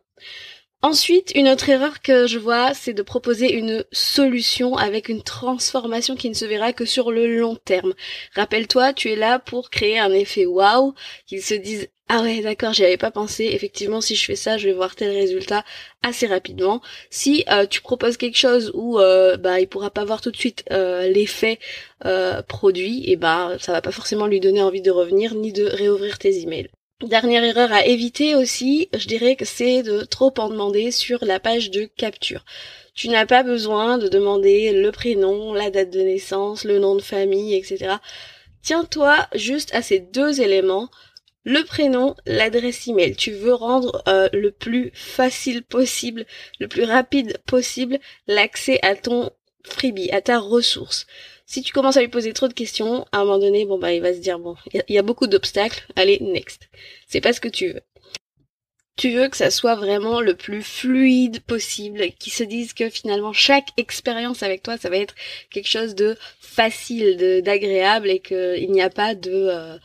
Ensuite, 0.80 1.32
une 1.34 1.48
autre 1.48 1.68
erreur 1.70 2.00
que 2.02 2.28
je 2.28 2.38
vois, 2.38 2.72
c'est 2.72 2.92
de 2.92 3.02
proposer 3.02 3.52
une 3.52 3.84
solution 3.90 4.76
avec 4.76 5.08
une 5.08 5.24
transformation 5.24 6.14
qui 6.14 6.28
ne 6.28 6.34
se 6.34 6.44
verra 6.44 6.72
que 6.72 6.84
sur 6.84 7.10
le 7.10 7.26
long 7.36 7.56
terme. 7.56 7.94
Rappelle-toi, 8.36 8.92
tu 8.92 9.10
es 9.10 9.16
là 9.16 9.40
pour 9.40 9.70
créer 9.70 9.98
un 9.98 10.12
effet 10.12 10.46
wow, 10.46 10.94
qu'ils 11.26 11.42
se 11.42 11.54
disent 11.54 11.88
ah 12.10 12.22
ouais 12.22 12.40
d'accord 12.40 12.72
j'y 12.72 12.84
avais 12.84 12.96
pas 12.96 13.10
pensé. 13.10 13.44
Effectivement 13.52 14.00
si 14.00 14.14
je 14.14 14.24
fais 14.24 14.36
ça 14.36 14.56
je 14.56 14.66
vais 14.68 14.72
voir 14.72 14.94
tel 14.94 15.10
résultat 15.10 15.64
assez 16.02 16.26
rapidement. 16.26 16.80
Si 17.10 17.44
euh, 17.50 17.66
tu 17.66 17.82
proposes 17.82 18.16
quelque 18.16 18.38
chose 18.38 18.70
où 18.72 18.98
euh, 18.98 19.36
bah 19.36 19.60
il 19.60 19.68
pourra 19.68 19.90
pas 19.90 20.04
voir 20.04 20.20
tout 20.20 20.30
de 20.30 20.36
suite 20.36 20.64
euh, 20.70 21.08
l'effet 21.08 21.58
produit 22.46 23.10
et 23.10 23.16
bah 23.16 23.56
ça 23.58 23.72
va 23.72 23.82
pas 23.82 23.90
forcément 23.90 24.26
lui 24.26 24.40
donner 24.40 24.62
envie 24.62 24.80
de 24.80 24.90
revenir 24.92 25.34
ni 25.34 25.52
de 25.52 25.64
réouvrir 25.66 26.18
tes 26.18 26.40
emails 26.40 26.70
Dernière 27.04 27.44
erreur 27.44 27.72
à 27.72 27.86
éviter 27.86 28.34
aussi, 28.34 28.88
je 28.92 29.06
dirais 29.06 29.36
que 29.36 29.44
c'est 29.44 29.84
de 29.84 30.02
trop 30.02 30.34
en 30.38 30.48
demander 30.48 30.90
sur 30.90 31.24
la 31.24 31.38
page 31.38 31.70
de 31.70 31.84
capture. 31.84 32.44
Tu 32.92 33.08
n'as 33.08 33.24
pas 33.24 33.44
besoin 33.44 33.98
de 33.98 34.08
demander 34.08 34.72
le 34.72 34.90
prénom, 34.90 35.54
la 35.54 35.70
date 35.70 35.90
de 35.90 36.00
naissance, 36.00 36.64
le 36.64 36.80
nom 36.80 36.96
de 36.96 37.00
famille, 37.00 37.54
etc. 37.54 37.98
Tiens-toi 38.62 39.28
juste 39.36 39.72
à 39.76 39.82
ces 39.82 40.00
deux 40.00 40.40
éléments 40.40 40.90
le 41.44 41.62
prénom, 41.62 42.16
l'adresse 42.26 42.88
email. 42.88 43.14
Tu 43.14 43.30
veux 43.30 43.54
rendre 43.54 44.02
euh, 44.08 44.28
le 44.32 44.50
plus 44.50 44.90
facile 44.92 45.62
possible, 45.62 46.26
le 46.58 46.66
plus 46.66 46.82
rapide 46.82 47.38
possible 47.46 48.00
l'accès 48.26 48.80
à 48.82 48.96
ton 48.96 49.30
freebie, 49.62 50.10
à 50.10 50.20
ta 50.20 50.40
ressource. 50.40 51.06
Si 51.48 51.62
tu 51.62 51.72
commences 51.72 51.96
à 51.96 52.02
lui 52.02 52.08
poser 52.08 52.34
trop 52.34 52.46
de 52.46 52.52
questions, 52.52 53.06
à 53.10 53.20
un 53.20 53.24
moment 53.24 53.38
donné, 53.38 53.64
bon 53.64 53.78
bah 53.78 53.94
il 53.94 54.02
va 54.02 54.12
se 54.12 54.18
dire 54.18 54.38
bon, 54.38 54.54
il 54.74 54.82
y, 54.90 54.98
a 54.98 55.02
beaucoup 55.02 55.26
d'obstacles, 55.26 55.86
allez 55.96 56.18
next. 56.20 56.68
C'est 57.06 57.22
pas 57.22 57.32
ce 57.32 57.40
que 57.40 57.48
tu 57.48 57.68
veux. 57.68 57.80
Tu 58.96 59.12
veux 59.12 59.28
que 59.28 59.36
ça 59.36 59.50
soit 59.50 59.74
vraiment 59.74 60.20
le 60.20 60.34
plus 60.34 60.62
fluide 60.62 61.40
possible, 61.40 62.10
qu'ils 62.18 62.34
se 62.34 62.44
disent 62.44 62.74
que 62.74 62.90
finalement 62.90 63.32
chaque 63.32 63.68
expérience 63.78 64.42
avec 64.42 64.62
toi, 64.62 64.76
ça 64.76 64.90
va 64.90 64.98
être 64.98 65.14
quelque 65.48 65.70
chose 65.70 65.94
de 65.94 66.18
facile, 66.38 67.16
d'agréable 67.42 68.10
et 68.10 68.20
qu'il 68.20 68.70
n'y 68.70 68.82
a 68.82 68.90
pas 68.90 69.14
de 69.14 69.30
euh, 69.32 69.78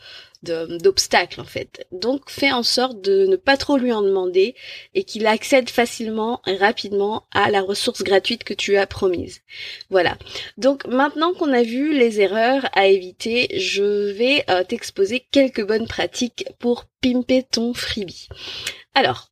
d'obstacles 0.44 1.40
en 1.40 1.44
fait. 1.44 1.86
Donc 1.92 2.30
fais 2.30 2.52
en 2.52 2.62
sorte 2.62 3.00
de 3.00 3.26
ne 3.26 3.36
pas 3.36 3.56
trop 3.56 3.76
lui 3.76 3.92
en 3.92 4.02
demander 4.02 4.54
et 4.94 5.04
qu'il 5.04 5.26
accède 5.26 5.70
facilement 5.70 6.40
et 6.46 6.56
rapidement 6.56 7.26
à 7.32 7.50
la 7.50 7.62
ressource 7.62 8.02
gratuite 8.02 8.44
que 8.44 8.54
tu 8.54 8.76
as 8.76 8.86
promise. 8.86 9.40
Voilà. 9.90 10.16
Donc 10.56 10.86
maintenant 10.86 11.34
qu'on 11.34 11.52
a 11.52 11.62
vu 11.62 11.92
les 11.92 12.20
erreurs 12.20 12.68
à 12.72 12.86
éviter, 12.86 13.48
je 13.58 14.10
vais 14.12 14.44
euh, 14.50 14.64
t'exposer 14.64 15.26
quelques 15.30 15.66
bonnes 15.66 15.88
pratiques 15.88 16.46
pour 16.58 16.84
pimper 17.00 17.42
ton 17.42 17.74
freebie. 17.74 18.28
Alors, 18.94 19.30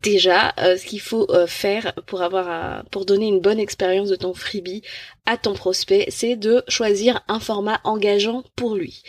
déjà, 0.00 0.54
euh, 0.58 0.76
ce 0.76 0.86
qu'il 0.86 1.00
faut 1.00 1.30
euh, 1.30 1.46
faire 1.46 1.92
pour 2.06 2.22
avoir 2.22 2.84
pour 2.86 3.04
donner 3.04 3.26
une 3.26 3.40
bonne 3.40 3.60
expérience 3.60 4.08
de 4.08 4.16
ton 4.16 4.34
freebie 4.34 4.82
à 5.26 5.36
ton 5.36 5.54
prospect, 5.54 6.06
c'est 6.08 6.36
de 6.36 6.62
choisir 6.68 7.22
un 7.28 7.40
format 7.40 7.80
engageant 7.84 8.42
pour 8.56 8.74
lui. 8.74 9.02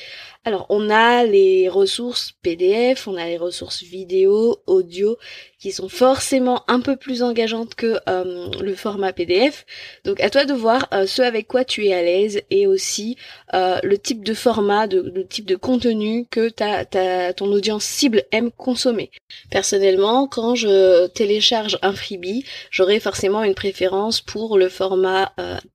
Alors, 0.45 0.65
on 0.67 0.89
a 0.89 1.23
les 1.23 1.69
ressources 1.69 2.33
PDF, 2.41 3.07
on 3.07 3.15
a 3.15 3.25
les 3.27 3.37
ressources 3.37 3.81
vidéo, 3.81 4.57
audio, 4.67 5.17
qui 5.57 5.71
sont 5.71 5.87
forcément 5.87 6.63
un 6.67 6.81
peu 6.81 6.97
plus 6.97 7.23
engageantes 7.23 7.75
que 7.75 7.97
euh, 8.09 8.49
le 8.59 8.75
format 8.75 9.13
PDF. 9.13 9.65
Donc, 10.03 10.19
à 10.19 10.29
toi 10.29 10.43
de 10.43 10.53
voir 10.53 10.89
euh, 10.93 11.07
ce 11.07 11.21
avec 11.21 11.47
quoi 11.47 11.63
tu 11.63 11.85
es 11.85 11.93
à 11.93 12.01
l'aise 12.01 12.41
et 12.49 12.67
aussi 12.67 13.15
euh, 13.53 13.79
le 13.83 13.97
type 13.97 14.25
de 14.25 14.33
format, 14.33 14.85
le 14.87 15.25
type 15.25 15.45
de 15.45 15.55
contenu 15.55 16.27
que 16.29 16.49
ta, 16.49 16.83
ta, 16.83 17.31
ton 17.31 17.49
audience 17.49 17.85
cible 17.85 18.23
aime 18.33 18.51
consommer. 18.51 19.11
Personnellement, 19.49 20.27
quand 20.27 20.55
je 20.55 21.07
télécharge 21.07 21.79
un 21.81 21.93
freebie, 21.93 22.43
j'aurai 22.69 22.99
forcément 22.99 23.45
une 23.45 23.55
préférence 23.55 24.19
pour 24.19 24.57
le 24.57 24.67
format 24.67 25.31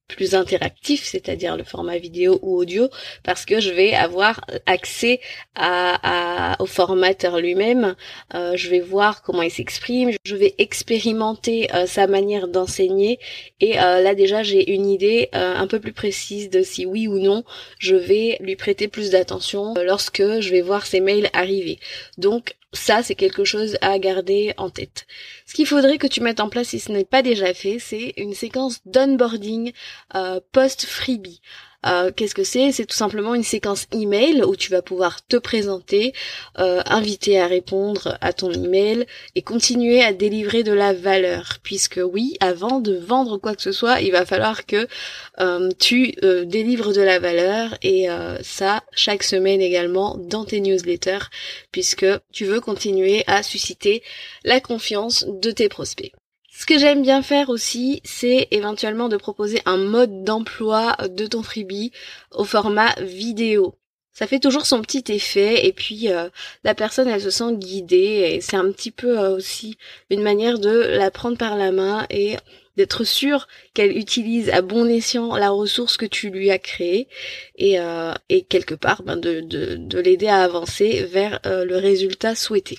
plus 0.08 0.34
interactif, 0.34 1.04
c'est-à-dire 1.04 1.56
le 1.56 1.64
format 1.64 1.98
vidéo 1.98 2.38
ou 2.42 2.56
audio, 2.56 2.88
parce 3.22 3.44
que 3.44 3.60
je 3.60 3.70
vais 3.70 3.94
avoir 3.94 4.40
accès 4.66 5.20
à, 5.54 6.56
au 6.60 6.66
formateur 6.66 7.38
lui-même, 7.38 7.94
euh, 8.34 8.56
je 8.56 8.70
vais 8.70 8.80
voir 8.80 9.22
comment 9.22 9.42
il 9.42 9.50
s'exprime, 9.50 10.12
je 10.24 10.34
vais 10.34 10.54
expérimenter 10.58 11.68
euh, 11.74 11.86
sa 11.86 12.06
manière 12.06 12.48
d'enseigner, 12.48 13.18
et 13.60 13.78
euh, 13.78 14.00
là 14.00 14.14
déjà 14.14 14.42
j'ai 14.42 14.72
une 14.72 14.88
idée 14.88 15.28
un 15.32 15.66
peu 15.66 15.78
plus 15.78 15.92
précise 15.92 16.48
de 16.48 16.62
si 16.62 16.86
oui 16.86 17.06
ou 17.06 17.18
non 17.18 17.44
je 17.78 17.94
vais 17.94 18.38
lui 18.40 18.56
prêter 18.56 18.88
plus 18.88 19.10
d'attention 19.10 19.74
lorsque 19.84 20.22
je 20.22 20.50
vais 20.50 20.62
voir 20.62 20.86
ses 20.86 21.00
mails 21.00 21.28
arriver. 21.32 21.78
Donc 22.16 22.54
ça, 22.72 23.02
c'est 23.02 23.14
quelque 23.14 23.44
chose 23.44 23.78
à 23.80 23.98
garder 23.98 24.52
en 24.58 24.68
tête. 24.68 25.06
Ce 25.46 25.54
qu'il 25.54 25.66
faudrait 25.66 25.98
que 25.98 26.06
tu 26.06 26.20
mettes 26.20 26.40
en 26.40 26.48
place 26.48 26.68
si 26.68 26.80
ce 26.80 26.92
n'est 26.92 27.04
pas 27.04 27.22
déjà 27.22 27.54
fait, 27.54 27.78
c'est 27.78 28.12
une 28.16 28.34
séquence 28.34 28.80
d'onboarding 28.84 29.72
euh, 30.14 30.40
post-freebie. 30.52 31.40
Euh, 31.86 32.10
qu'est-ce 32.14 32.34
que 32.34 32.44
c'est? 32.44 32.72
C'est 32.72 32.86
tout 32.86 32.96
simplement 32.96 33.34
une 33.34 33.44
séquence 33.44 33.86
email 33.92 34.42
où 34.42 34.56
tu 34.56 34.70
vas 34.70 34.82
pouvoir 34.82 35.24
te 35.26 35.36
présenter, 35.36 36.12
euh, 36.58 36.82
inviter 36.86 37.38
à 37.40 37.46
répondre 37.46 38.18
à 38.20 38.32
ton 38.32 38.50
email 38.52 39.06
et 39.36 39.42
continuer 39.42 40.02
à 40.02 40.12
délivrer 40.12 40.64
de 40.64 40.72
la 40.72 40.92
valeur. 40.92 41.58
Puisque 41.62 42.00
oui, 42.02 42.36
avant 42.40 42.80
de 42.80 42.96
vendre 42.96 43.38
quoi 43.38 43.54
que 43.54 43.62
ce 43.62 43.72
soit, 43.72 44.00
il 44.00 44.10
va 44.10 44.26
falloir 44.26 44.66
que 44.66 44.88
euh, 45.40 45.70
tu 45.78 46.14
délivres 46.46 46.92
de 46.92 47.00
la 47.00 47.18
valeur 47.18 47.76
et 47.82 48.08
ça 48.42 48.82
chaque 48.92 49.22
semaine 49.22 49.60
également 49.60 50.16
dans 50.18 50.44
tes 50.44 50.60
newsletters 50.60 51.26
puisque 51.72 52.06
tu 52.32 52.44
veux 52.44 52.60
continuer 52.60 53.24
à 53.26 53.42
susciter 53.42 54.02
la 54.44 54.60
confiance 54.60 55.24
de 55.28 55.50
tes 55.50 55.68
prospects. 55.68 56.12
Ce 56.58 56.66
que 56.66 56.76
j'aime 56.76 57.02
bien 57.02 57.22
faire 57.22 57.50
aussi, 57.50 58.00
c'est 58.02 58.48
éventuellement 58.50 59.08
de 59.08 59.16
proposer 59.16 59.62
un 59.64 59.76
mode 59.76 60.24
d'emploi 60.24 60.96
de 61.08 61.24
ton 61.28 61.44
freebie 61.44 61.92
au 62.32 62.42
format 62.42 62.92
vidéo. 63.00 63.76
Ça 64.12 64.26
fait 64.26 64.40
toujours 64.40 64.66
son 64.66 64.82
petit 64.82 65.04
effet 65.12 65.68
et 65.68 65.72
puis 65.72 66.10
euh, 66.10 66.28
la 66.64 66.74
personne 66.74 67.06
elle 67.06 67.20
se 67.20 67.30
sent 67.30 67.54
guidée 67.54 68.32
et 68.32 68.40
c'est 68.40 68.56
un 68.56 68.72
petit 68.72 68.90
peu 68.90 69.20
euh, 69.20 69.36
aussi 69.36 69.78
une 70.10 70.20
manière 70.20 70.58
de 70.58 70.68
la 70.68 71.12
prendre 71.12 71.38
par 71.38 71.56
la 71.56 71.70
main 71.70 72.04
et 72.10 72.34
d'être 72.76 73.04
sûr 73.04 73.46
qu'elle 73.72 73.96
utilise 73.96 74.50
à 74.50 74.60
bon 74.60 74.86
escient 74.86 75.36
la 75.36 75.50
ressource 75.50 75.96
que 75.96 76.06
tu 76.06 76.28
lui 76.28 76.50
as 76.50 76.58
créée 76.58 77.06
et, 77.54 77.78
euh, 77.78 78.12
quelque 78.48 78.74
part 78.74 79.04
ben, 79.04 79.14
de 79.16 79.98
l'aider 80.00 80.26
à 80.26 80.42
avancer 80.42 81.04
vers 81.04 81.38
le 81.44 81.76
résultat 81.76 82.34
souhaité. 82.34 82.78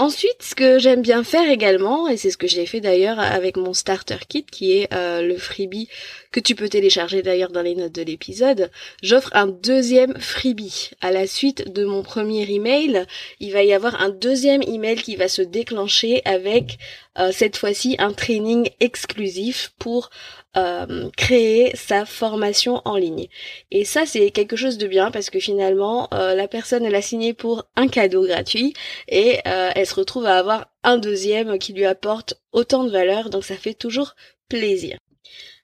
Ensuite, 0.00 0.44
ce 0.44 0.54
que 0.54 0.78
j'aime 0.78 1.02
bien 1.02 1.24
faire 1.24 1.50
également, 1.50 2.06
et 2.06 2.16
c'est 2.16 2.30
ce 2.30 2.36
que 2.36 2.46
j'ai 2.46 2.66
fait 2.66 2.80
d'ailleurs 2.80 3.18
avec 3.18 3.56
mon 3.56 3.72
starter 3.72 4.18
kit, 4.28 4.44
qui 4.44 4.78
est 4.78 4.94
euh, 4.94 5.22
le 5.22 5.36
freebie 5.36 5.88
que 6.30 6.38
tu 6.38 6.54
peux 6.54 6.68
télécharger 6.68 7.20
d'ailleurs 7.20 7.50
dans 7.50 7.62
les 7.62 7.74
notes 7.74 7.96
de 7.96 8.02
l'épisode, 8.02 8.70
j'offre 9.02 9.30
un 9.32 9.48
deuxième 9.48 10.16
freebie. 10.20 10.90
À 11.00 11.10
la 11.10 11.26
suite 11.26 11.72
de 11.72 11.84
mon 11.84 12.04
premier 12.04 12.48
email, 12.48 13.06
il 13.40 13.52
va 13.52 13.64
y 13.64 13.72
avoir 13.72 14.00
un 14.00 14.10
deuxième 14.10 14.62
email 14.62 15.02
qui 15.02 15.16
va 15.16 15.26
se 15.26 15.42
déclencher 15.42 16.22
avec 16.24 16.78
euh, 17.18 17.32
cette 17.32 17.56
fois-ci 17.56 17.96
un 17.98 18.12
training 18.12 18.70
exclusif 18.78 19.72
pour 19.80 20.10
euh, 20.58 21.08
créer 21.16 21.70
sa 21.74 22.04
formation 22.04 22.82
en 22.84 22.96
ligne. 22.96 23.28
Et 23.70 23.84
ça, 23.84 24.04
c'est 24.04 24.30
quelque 24.30 24.56
chose 24.56 24.76
de 24.76 24.86
bien 24.86 25.10
parce 25.10 25.30
que 25.30 25.40
finalement, 25.40 26.08
euh, 26.12 26.34
la 26.34 26.48
personne, 26.48 26.84
elle 26.84 26.94
a 26.94 27.02
signé 27.02 27.32
pour 27.32 27.64
un 27.76 27.88
cadeau 27.88 28.26
gratuit 28.26 28.74
et 29.08 29.38
elle 29.44 29.86
se 29.86 29.94
retrouve 29.94 30.26
à 30.26 30.38
avoir 30.38 30.68
un 30.82 30.98
deuxième 30.98 31.58
qui 31.58 31.72
lui 31.72 31.84
apporte 31.86 32.34
autant 32.52 32.84
de 32.84 32.90
valeur. 32.90 33.30
Donc 33.30 33.44
ça 33.44 33.56
fait 33.56 33.74
toujours 33.74 34.14
plaisir. 34.48 34.98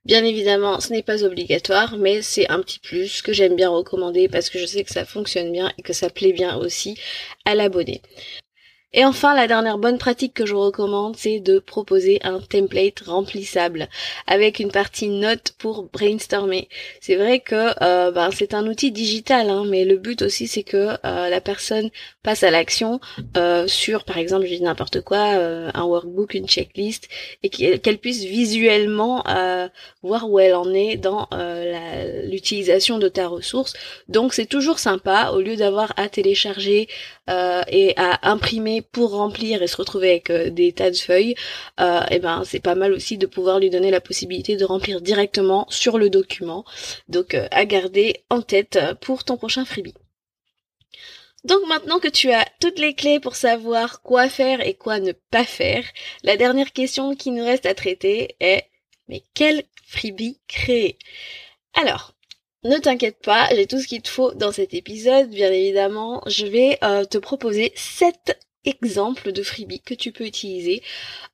Bien 0.05 0.23
évidemment, 0.23 0.81
ce 0.81 0.93
n'est 0.93 1.03
pas 1.03 1.25
obligatoire, 1.25 1.97
mais 1.97 2.21
c'est 2.21 2.51
un 2.51 2.61
petit 2.61 2.79
plus 2.79 3.23
que 3.23 3.33
j'aime 3.33 3.57
bien 3.57 3.71
recommander 3.71 4.29
parce 4.29 4.51
que 4.51 4.59
je 4.59 4.67
sais 4.67 4.85
que 4.85 4.93
ça 4.93 5.07
fonctionne 5.07 5.51
bien 5.51 5.73
et 5.79 5.83
que 5.83 5.95
ça 5.95 6.11
plaît 6.11 6.33
bien 6.33 6.57
aussi 6.59 6.99
à 7.47 7.55
l'abonné. 7.55 8.03
Et 8.97 9.05
enfin, 9.05 9.35
la 9.35 9.49
dernière 9.49 9.79
bonne 9.79 9.99
pratique 9.99 10.35
que 10.35 10.47
je 10.47 10.55
recommande, 10.55 11.17
c'est 11.17 11.41
de 11.41 11.59
proposer 11.59 12.21
un 12.23 12.39
template 12.39 13.01
remplissable 13.01 13.89
avec 14.29 14.61
une 14.61 14.71
partie 14.71 15.09
note 15.09 15.53
pour 15.59 15.83
brainstormer. 15.93 16.69
C'est 17.01 17.17
vrai 17.17 17.41
que 17.41 17.75
euh, 17.83 18.13
ben, 18.13 18.31
c'est 18.31 18.55
un 18.55 18.69
outil 18.69 18.93
digital, 18.93 19.51
hein, 19.51 19.65
mais 19.67 19.85
le 19.85 19.97
but 19.97 20.23
aussi 20.23 20.47
c'est 20.47 20.63
que 20.63 20.97
euh, 21.05 21.29
la 21.29 21.41
personne 21.41 21.91
passe 22.23 22.45
à 22.45 22.53
l'action 22.53 23.01
euh, 23.37 23.67
sur, 23.67 24.05
par 24.05 24.17
exemple, 24.19 24.47
je 24.47 24.55
dis 24.55 24.63
n'importe 24.63 25.01
quoi, 25.01 25.19
un 25.19 25.83
workbook, 25.83 26.35
une 26.35 26.47
checklist, 26.47 27.09
et 27.43 27.49
qu'elle 27.49 27.99
puisse 27.99 28.23
visuellement 28.23 29.25
voir 30.03 30.31
où 30.31 30.39
elle 30.39 30.55
en 30.55 30.73
est 30.73 30.97
dans 30.97 31.29
l'utilisation 32.25 32.99
de 32.99 33.09
ta 33.09 33.27
ressource. 33.27 33.75
Donc 34.09 34.35
c'est 34.35 34.47
toujours 34.47 34.79
sympa, 34.79 35.33
au 35.35 35.41
lieu 35.41 35.57
d'avoir 35.57 35.93
à 35.97 36.09
télécharger 36.09 36.89
et 37.29 37.95
à 37.97 38.31
imprimer 38.31 38.84
pour 38.93 39.13
remplir 39.13 39.63
et 39.63 39.67
se 39.67 39.77
retrouver 39.77 40.11
avec 40.11 40.31
euh, 40.31 40.51
des 40.51 40.73
tas 40.73 40.91
de 40.91 40.97
feuilles, 40.97 41.33
et 41.33 41.83
euh, 41.83 42.01
eh 42.11 42.19
ben 42.19 42.43
c'est 42.45 42.61
pas 42.61 42.75
mal 42.75 42.93
aussi 42.93 43.19
de 43.19 43.27
pouvoir 43.27 43.61
lui 43.61 43.71
donner 43.71 43.91
la 43.91 44.01
possibilité 44.01 44.57
de 44.57 44.65
remplir 44.65 45.01
directement 45.01 45.67
sur 45.71 45.99
le 45.99 46.11
document. 46.11 46.65
Donc 47.09 47.35
euh, 47.35 47.47
à 47.51 47.65
garder 47.65 48.25
en 48.31 48.43
tête 48.43 48.79
pour 49.01 49.25
ton 49.25 49.37
prochain 49.37 49.65
freebie. 49.65 49.95
Donc 51.45 51.61
maintenant 51.69 51.99
que 51.99 52.09
tu 52.09 52.31
as 52.33 52.47
toutes 52.61 52.79
les 52.79 52.95
clés 52.95 53.21
pour 53.21 53.37
savoir 53.37 54.01
quoi 54.03 54.29
faire 54.29 54.67
et 54.67 54.75
quoi 54.75 54.99
ne 54.99 55.13
pas 55.31 55.45
faire, 55.45 55.85
la 56.23 56.37
dernière 56.37 56.73
question 56.73 57.15
qui 57.15 57.31
nous 57.31 57.45
reste 57.45 57.67
à 57.67 57.75
traiter 57.75 58.37
est 58.41 58.65
mais 59.09 59.23
quel 59.35 59.65
freebie 59.87 60.41
créer? 60.49 60.99
Alors, 61.75 62.15
ne 62.65 62.79
t'inquiète 62.79 63.21
pas, 63.21 63.49
j'ai 63.55 63.67
tout 63.67 63.79
ce 63.79 63.87
qu'il 63.87 64.01
te 64.01 64.09
faut 64.09 64.33
dans 64.33 64.51
cet 64.51 64.73
épisode. 64.73 65.29
Bien 65.29 65.53
évidemment, 65.53 66.23
je 66.27 66.47
vais 66.47 66.79
te 67.11 67.19
proposer 67.19 67.73
7 67.77 68.39
exemple 68.65 69.33
de 69.33 69.43
freebie 69.43 69.81
que 69.81 69.95
tu 69.95 70.13
peux 70.13 70.25
utiliser 70.25 70.83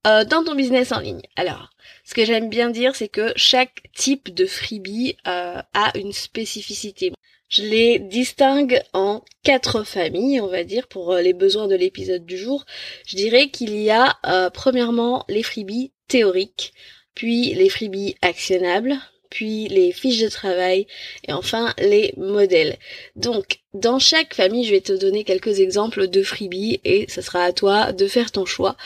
euh, 0.07 0.25
dans 0.25 0.45
ton 0.45 0.55
business 0.55 0.93
en 0.93 1.01
ligne. 1.01 1.23
Alors, 1.37 1.71
ce 2.05 2.15
que 2.15 2.25
j'aime 2.25 2.49
bien 2.49 2.71
dire, 2.71 2.95
c'est 2.97 3.09
que 3.09 3.33
chaque 3.37 3.83
type 3.95 4.35
de 4.35 4.47
freebie 4.47 5.17
euh, 5.27 5.61
a 5.75 5.99
une 5.99 6.13
spécificité. 6.13 7.13
Je 7.49 7.63
les 7.63 7.99
distingue 7.99 8.81
en 8.93 9.25
quatre 9.43 9.83
familles, 9.85 10.41
on 10.41 10.47
va 10.47 10.65
dire, 10.65 10.87
pour 10.87 11.13
euh, 11.13 11.21
les 11.21 11.33
besoins 11.33 11.67
de 11.67 11.75
l'épisode 11.75 12.25
du 12.25 12.39
jour. 12.39 12.65
Je 13.07 13.17
dirais 13.17 13.49
qu'il 13.49 13.77
y 13.77 13.91
a 13.91 14.19
premièrement 14.55 15.25
les 15.29 15.43
freebies 15.43 15.93
théoriques, 16.09 16.73
puis 17.15 17.55
les 17.55 17.69
freebies 17.69 18.17
actionnables, 18.23 18.99
puis 19.31 19.69
les 19.69 19.93
fiches 19.93 20.21
de 20.21 20.29
travail 20.29 20.87
et 21.27 21.33
enfin 21.33 21.73
les 21.79 22.13
modèles. 22.17 22.77
Donc 23.17 23.61
dans 23.73 24.01
chaque 24.01 24.35
famille, 24.35 24.65
je 24.65 24.73
vais 24.73 24.81
te 24.81 24.93
donner 24.93 25.23
quelques 25.23 25.61
exemples 25.61 26.09
de 26.09 26.25
freebies 26.25 26.81
et 26.85 27.07
ce 27.09 27.23
sera 27.23 27.45
à 27.45 27.53
toi 27.53 27.93
de 27.93 28.09
faire 28.09 28.33
ton 28.33 28.45
choix, 28.45 28.77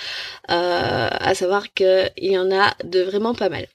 euh, 0.50 1.08
à 1.10 1.34
savoir 1.34 1.72
qu'il 1.72 2.10
y 2.18 2.36
en 2.36 2.52
a 2.52 2.74
de 2.84 3.00
vraiment 3.00 3.34
pas 3.34 3.48
mal. 3.48 3.66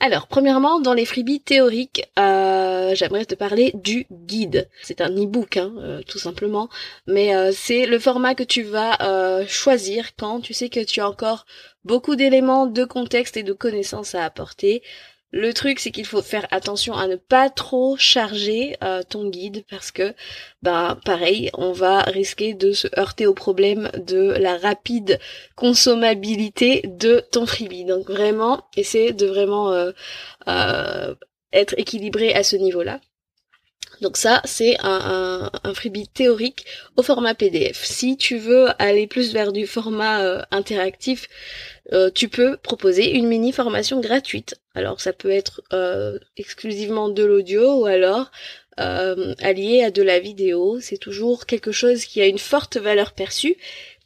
Alors, 0.00 0.26
premièrement, 0.26 0.78
dans 0.78 0.92
les 0.92 1.06
freebies 1.06 1.40
théoriques, 1.40 2.04
euh, 2.18 2.94
j'aimerais 2.94 3.24
te 3.24 3.34
parler 3.34 3.72
du 3.72 4.06
guide. 4.12 4.68
C'est 4.82 5.00
un 5.00 5.10
e-book, 5.10 5.56
hein, 5.56 5.72
euh, 5.78 6.02
tout 6.06 6.18
simplement, 6.18 6.68
mais 7.06 7.32
c'est 7.52 7.86
le 7.86 7.98
format 7.98 8.34
que 8.34 8.42
tu 8.42 8.62
vas 8.62 8.98
choisir 9.46 10.14
quand 10.16 10.40
tu 10.40 10.52
sais 10.52 10.68
que 10.68 10.84
tu 10.84 11.00
as 11.00 11.08
encore 11.08 11.46
beaucoup 11.84 12.16
d'éléments 12.16 12.66
de 12.66 12.84
contexte 12.84 13.38
et 13.38 13.42
de 13.42 13.54
connaissances 13.54 14.14
à 14.14 14.24
apporter. 14.24 14.82
Le 15.32 15.54
truc, 15.54 15.78
c'est 15.78 15.92
qu'il 15.92 16.06
faut 16.06 16.22
faire 16.22 16.46
attention 16.50 16.94
à 16.94 17.06
ne 17.06 17.14
pas 17.14 17.50
trop 17.50 17.96
charger 17.96 18.76
euh, 18.82 19.02
ton 19.08 19.28
guide 19.28 19.64
parce 19.70 19.92
que, 19.92 20.12
bah, 20.62 20.98
pareil, 21.04 21.50
on 21.54 21.70
va 21.72 22.00
risquer 22.00 22.54
de 22.54 22.72
se 22.72 22.88
heurter 22.98 23.28
au 23.28 23.34
problème 23.34 23.90
de 23.94 24.32
la 24.32 24.56
rapide 24.56 25.20
consommabilité 25.54 26.82
de 26.84 27.22
ton 27.30 27.46
freebie. 27.46 27.84
Donc 27.84 28.10
vraiment, 28.10 28.64
essaie 28.76 29.12
de 29.12 29.26
vraiment 29.26 29.72
euh, 29.72 29.92
euh, 30.48 31.14
être 31.52 31.74
équilibré 31.78 32.34
à 32.34 32.42
ce 32.42 32.56
niveau-là. 32.56 33.00
Donc 34.00 34.16
ça, 34.16 34.40
c'est 34.44 34.76
un, 34.80 35.50
freebie 35.74 36.08
théorique 36.08 36.64
au 36.96 37.02
format 37.02 37.34
PDF. 37.34 37.84
Si 37.84 38.16
tu 38.16 38.38
veux 38.38 38.68
aller 38.78 39.06
plus 39.06 39.32
vers 39.32 39.52
du 39.52 39.66
format 39.66 40.22
euh, 40.22 40.42
interactif, 40.50 41.28
euh, 41.92 42.10
tu 42.10 42.28
peux 42.28 42.56
proposer 42.56 43.14
une 43.14 43.26
mini 43.26 43.52
formation 43.52 44.00
gratuite. 44.00 44.54
Alors 44.74 45.00
ça 45.00 45.12
peut 45.12 45.30
être 45.30 45.62
euh, 45.72 46.18
exclusivement 46.36 47.08
de 47.08 47.24
l'audio 47.24 47.80
ou 47.80 47.86
alors 47.86 48.30
allié 48.76 49.82
à 49.84 49.90
de 49.90 50.00
la 50.00 50.20
vidéo. 50.20 50.80
C'est 50.80 50.96
toujours 50.96 51.44
quelque 51.44 51.70
chose 51.70 52.06
qui 52.06 52.22
a 52.22 52.26
une 52.26 52.38
forte 52.38 52.78
valeur 52.78 53.12
perçue 53.12 53.56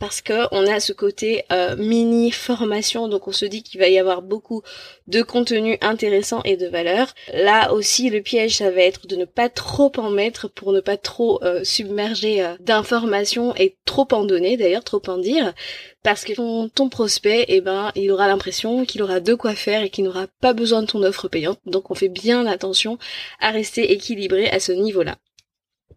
parce 0.04 0.20
que 0.20 0.46
on 0.50 0.66
a 0.66 0.80
ce 0.80 0.92
côté 0.92 1.44
euh, 1.50 1.76
mini 1.76 2.30
formation, 2.30 3.08
donc 3.08 3.26
on 3.26 3.32
se 3.32 3.46
dit 3.46 3.62
qu'il 3.62 3.80
va 3.80 3.88
y 3.88 3.98
avoir 3.98 4.20
beaucoup 4.20 4.60
de 5.06 5.22
contenu 5.22 5.78
intéressant 5.80 6.42
et 6.44 6.58
de 6.58 6.66
valeur. 6.66 7.14
Là 7.32 7.72
aussi, 7.72 8.10
le 8.10 8.20
piège, 8.20 8.58
ça 8.58 8.70
va 8.70 8.82
être 8.82 9.06
de 9.06 9.16
ne 9.16 9.24
pas 9.24 9.48
trop 9.48 9.90
en 9.96 10.10
mettre 10.10 10.46
pour 10.46 10.72
ne 10.72 10.80
pas 10.80 10.98
trop 10.98 11.42
euh, 11.42 11.64
submerger 11.64 12.44
euh, 12.44 12.54
d'informations 12.60 13.56
et 13.56 13.78
trop 13.86 14.06
en 14.12 14.26
donner, 14.26 14.58
d'ailleurs 14.58 14.84
trop 14.84 15.00
en 15.06 15.16
dire, 15.16 15.54
parce 16.02 16.24
que 16.24 16.34
ton, 16.34 16.88
prospect, 16.90 17.46
eh 17.48 17.62
ben, 17.62 17.90
il 17.94 18.12
aura 18.12 18.28
l'impression 18.28 18.84
qu'il 18.84 19.02
aura 19.02 19.20
de 19.20 19.32
quoi 19.32 19.54
faire 19.54 19.82
et 19.82 19.88
qu'il 19.88 20.04
n'aura 20.04 20.26
pas 20.42 20.52
besoin 20.52 20.82
de 20.82 20.86
ton 20.86 21.02
offre 21.02 21.28
payante. 21.28 21.60
Donc 21.64 21.90
on 21.90 21.94
fait 21.94 22.10
bien 22.10 22.44
attention 22.44 22.98
à 23.40 23.52
rester 23.52 23.90
équilibré 23.90 24.50
à 24.50 24.60
ce 24.60 24.72
niveau-là. 24.72 25.16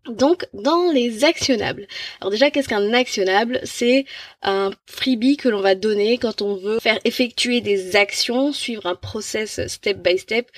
Donc, 0.06 0.46
dans 0.54 0.92
les 0.92 1.24
actionnables. 1.24 1.88
Alors 2.22 2.32
déjà, 2.32 2.50
qu'est-ce 2.52 2.70
qu'un 2.70 2.94
actionnable? 2.94 3.60
C'est 3.64 4.06
un 4.42 4.72
freebie 4.86 5.38
que 5.38 5.50
l'on 5.50 5.62
va 5.62 5.76
donner 5.76 6.18
quand 6.18 6.42
on 6.42 6.56
veut 6.56 6.80
faire 6.80 7.00
effectuer 7.04 7.62
des 7.62 7.96
actions, 7.96 8.54
suivre 8.54 8.86
un 8.86 8.96
process 8.96 9.68
step 9.68 9.98
by 9.98 10.18
step 10.18 10.50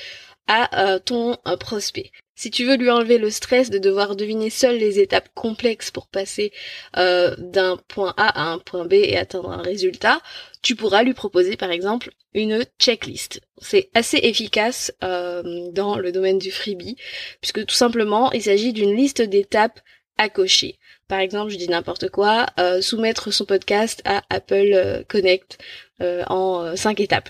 à 0.48 0.94
euh, 0.94 1.00
ton 1.00 1.38
euh, 1.48 1.58
prospect. 1.58 2.12
Si 2.40 2.52
tu 2.52 2.64
veux 2.64 2.78
lui 2.78 2.90
enlever 2.90 3.18
le 3.18 3.32
stress 3.32 3.70
de 3.70 3.80
devoir 3.80 4.16
deviner 4.16 4.50
seul 4.50 4.78
les 4.78 5.02
étapes 5.02 5.28
complexes 5.36 5.92
pour 5.92 6.08
passer 6.08 6.54
euh, 6.96 7.36
d'un 7.38 7.76
point 7.90 8.14
A 8.16 8.44
à 8.44 8.54
un 8.54 8.60
point 8.60 8.86
B 8.86 8.94
et 8.94 9.18
atteindre 9.18 9.52
un 9.52 9.62
résultat, 9.62 10.22
tu 10.62 10.78
pourras 10.78 11.04
lui 11.04 11.14
proposer 11.14 11.58
par 11.58 11.70
exemple 11.70 12.12
une 12.34 12.64
checklist. 12.80 13.42
C'est 13.58 13.90
assez 13.94 14.20
efficace 14.24 14.94
euh, 15.04 15.70
dans 15.74 15.98
le 15.98 16.14
domaine 16.14 16.40
du 16.40 16.50
freebie, 16.50 16.96
puisque 17.42 17.66
tout 17.66 17.76
simplement 17.76 18.32
il 18.32 18.44
s'agit 18.44 18.72
d'une 18.72 18.96
liste 18.96 19.22
d'étapes 19.22 19.82
à 20.18 20.30
cocher. 20.30 20.80
Par 21.10 21.20
exemple, 21.20 21.52
je 21.52 21.58
dis 21.58 21.68
n'importe 21.68 22.08
quoi, 22.08 22.46
euh, 22.58 22.80
soumettre 22.80 23.34
son 23.34 23.44
podcast 23.44 24.02
à 24.06 24.22
Apple 24.30 25.04
Connect 25.10 25.58
en 26.00 26.78
cinq 26.78 27.02
étapes. 27.02 27.30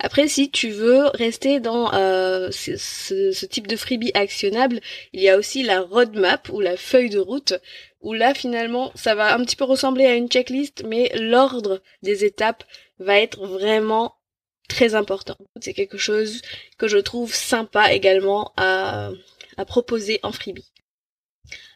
Après, 0.00 0.28
si 0.28 0.50
tu 0.50 0.70
veux 0.70 1.06
rester 1.14 1.60
dans 1.60 1.92
euh, 1.94 2.50
ce, 2.50 3.46
type 3.46 3.66
de 3.66 3.76
freebie 3.76 4.12
actionnable, 4.14 4.80
il 5.12 5.20
y 5.20 5.28
a 5.28 5.38
aussi 5.38 5.62
la 5.62 5.80
roadmap 5.80 6.48
ou 6.50 6.60
la 6.60 6.76
feuille 6.76 7.10
de 7.10 7.18
route, 7.18 7.54
où 8.00 8.12
là 8.12 8.34
finalement 8.34 8.92
ça 8.94 9.14
va 9.14 9.34
un 9.34 9.44
petit 9.44 9.56
peu 9.56 9.64
ressembler 9.64 10.06
à 10.06 10.14
une 10.14 10.28
checklist, 10.28 10.84
mais 10.86 11.10
l'ordre 11.14 11.82
des 12.02 12.24
étapes 12.24 12.64
va 12.98 13.18
être 13.18 13.46
vraiment 13.46 14.14
très 14.68 14.94
important. 14.94 15.36
C'est 15.60 15.74
quelque 15.74 15.98
chose 15.98 16.42
que 16.78 16.88
je 16.88 16.98
trouve 16.98 17.34
sympa 17.34 17.92
également 17.92 18.52
à, 18.56 19.10
à 19.56 19.64
proposer 19.64 20.20
en 20.22 20.32
freebie. 20.32 20.73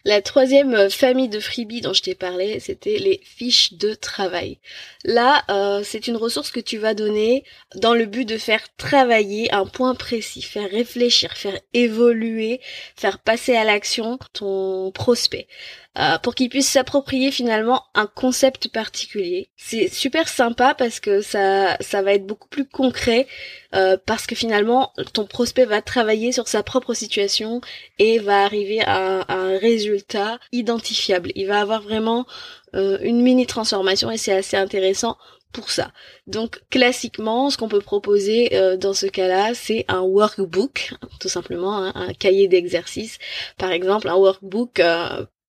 La 0.04 0.22
troisième 0.22 0.88
famille 0.90 1.28
de 1.28 1.40
freebies 1.40 1.82
dont 1.82 1.92
je 1.92 2.02
t'ai 2.02 2.14
parlé, 2.14 2.60
c'était 2.60 2.98
les 2.98 3.20
fiches 3.24 3.74
de 3.74 3.92
travail. 3.94 4.58
Là, 5.04 5.44
euh, 5.50 5.82
c'est 5.84 6.06
une 6.06 6.16
ressource 6.16 6.50
que 6.50 6.60
tu 6.60 6.78
vas 6.78 6.94
donner 6.94 7.44
dans 7.74 7.94
le 7.94 8.06
but 8.06 8.24
de 8.24 8.38
faire 8.38 8.74
travailler 8.76 9.52
un 9.52 9.66
point 9.66 9.94
précis, 9.94 10.40
faire 10.40 10.70
réfléchir, 10.70 11.36
faire 11.36 11.60
évoluer, 11.74 12.60
faire 12.96 13.18
passer 13.18 13.54
à 13.56 13.64
l'action 13.64 14.18
ton 14.32 14.92
prospect. 14.92 15.46
Euh, 15.98 16.16
pour 16.18 16.36
qu'il 16.36 16.48
puisse 16.48 16.68
s'approprier 16.68 17.32
finalement 17.32 17.82
un 17.94 18.06
concept 18.06 18.68
particulier. 18.68 19.50
C'est 19.56 19.88
super 19.88 20.28
sympa 20.28 20.74
parce 20.74 21.00
que 21.00 21.22
ça, 21.22 21.76
ça 21.80 22.02
va 22.02 22.12
être 22.12 22.24
beaucoup 22.24 22.46
plus 22.46 22.68
concret 22.68 23.26
euh, 23.74 23.96
parce 24.06 24.28
que 24.28 24.36
finalement 24.36 24.92
ton 25.12 25.26
prospect 25.26 25.64
va 25.64 25.82
travailler 25.82 26.30
sur 26.30 26.46
sa 26.46 26.62
propre 26.62 26.94
situation 26.94 27.60
et 27.98 28.20
va 28.20 28.44
arriver 28.44 28.80
à, 28.82 29.24
un 29.28 29.58
résultat 29.58 30.38
identifiable. 30.52 31.32
Il 31.34 31.48
va 31.48 31.60
avoir 31.60 31.82
vraiment 31.82 32.26
euh, 32.76 32.98
une 33.02 33.20
mini 33.20 33.46
transformation 33.46 34.08
et 34.08 34.18
c'est 34.18 34.36
assez 34.36 34.56
intéressant 34.56 35.16
pour 35.52 35.68
ça. 35.70 35.90
Donc 36.28 36.60
classiquement, 36.70 37.50
ce 37.50 37.56
qu'on 37.56 37.68
peut 37.68 37.80
proposer 37.80 38.50
dans 38.78 38.92
ce 38.92 39.06
cas-là, 39.06 39.54
c'est 39.54 39.86
un 39.88 40.02
workbook, 40.02 40.94
tout 41.18 41.28
simplement 41.28 41.78
hein, 41.78 41.92
un 41.96 42.12
cahier 42.12 42.46
d'exercice. 42.46 43.18
Par 43.56 43.72
exemple, 43.72 44.08
un 44.08 44.14
workbook 44.14 44.80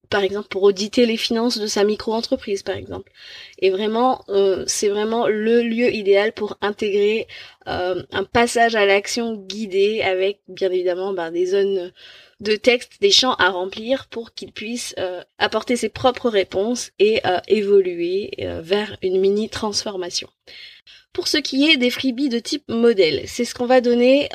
par 0.09 0.23
exemple 0.23 0.47
pour 0.49 0.63
auditer 0.63 1.05
les 1.05 1.17
finances 1.17 1.57
de 1.57 1.67
sa 1.67 1.83
micro-entreprise 1.83 2.63
par 2.63 2.75
exemple. 2.75 3.11
Et 3.59 3.69
vraiment, 3.69 4.23
euh, 4.29 4.63
c'est 4.67 4.89
vraiment 4.89 5.27
le 5.27 5.61
lieu 5.61 5.93
idéal 5.93 6.33
pour 6.33 6.57
intégrer 6.61 7.27
euh, 7.67 8.03
un 8.11 8.23
passage 8.23 8.75
à 8.75 8.85
l'action 8.85 9.35
guidé 9.35 10.01
avec 10.01 10.39
bien 10.47 10.71
évidemment 10.71 11.13
ben, 11.13 11.31
des 11.31 11.45
zones 11.47 11.91
de 12.39 12.55
texte, 12.55 12.93
des 13.01 13.11
champs 13.11 13.35
à 13.35 13.49
remplir 13.49 14.07
pour 14.07 14.33
qu'il 14.33 14.51
puisse 14.51 14.95
euh, 14.97 15.21
apporter 15.37 15.75
ses 15.75 15.89
propres 15.89 16.29
réponses 16.29 16.91
et 16.99 17.21
évoluer 17.47 18.31
vers 18.61 18.97
une 19.01 19.19
mini 19.19 19.49
transformation. 19.49 20.29
Pour 21.11 21.27
ce 21.27 21.37
qui 21.37 21.69
est 21.69 21.77
des 21.77 21.89
freebies 21.89 22.29
de 22.29 22.39
type 22.39 22.63
modèle, 22.69 23.23
c'est 23.27 23.43
ce 23.43 23.53
qu'on 23.53 23.65
va 23.65 23.81
donner 23.81 24.29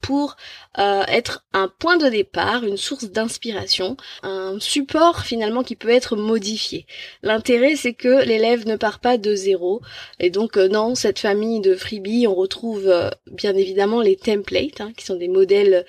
pour 0.00 0.36
euh, 0.78 1.02
être 1.08 1.44
un 1.52 1.68
point 1.68 1.96
de 1.96 2.08
départ, 2.08 2.64
une 2.64 2.76
source 2.76 3.10
d'inspiration, 3.10 3.96
un 4.22 4.58
support 4.60 5.24
finalement 5.24 5.62
qui 5.62 5.76
peut 5.76 5.90
être 5.90 6.16
modifié. 6.16 6.86
L'intérêt 7.22 7.76
c'est 7.76 7.94
que 7.94 8.24
l'élève 8.24 8.66
ne 8.66 8.76
part 8.76 9.00
pas 9.00 9.18
de 9.18 9.34
zéro 9.34 9.80
et 10.18 10.30
donc 10.30 10.56
euh, 10.56 10.68
dans 10.68 10.94
cette 10.94 11.18
famille 11.18 11.60
de 11.60 11.74
freebies 11.74 12.26
on 12.26 12.34
retrouve 12.34 12.88
euh, 12.88 13.10
bien 13.26 13.54
évidemment 13.56 14.00
les 14.00 14.16
templates 14.16 14.80
hein, 14.80 14.92
qui 14.96 15.04
sont 15.04 15.16
des 15.16 15.28
modèles 15.28 15.84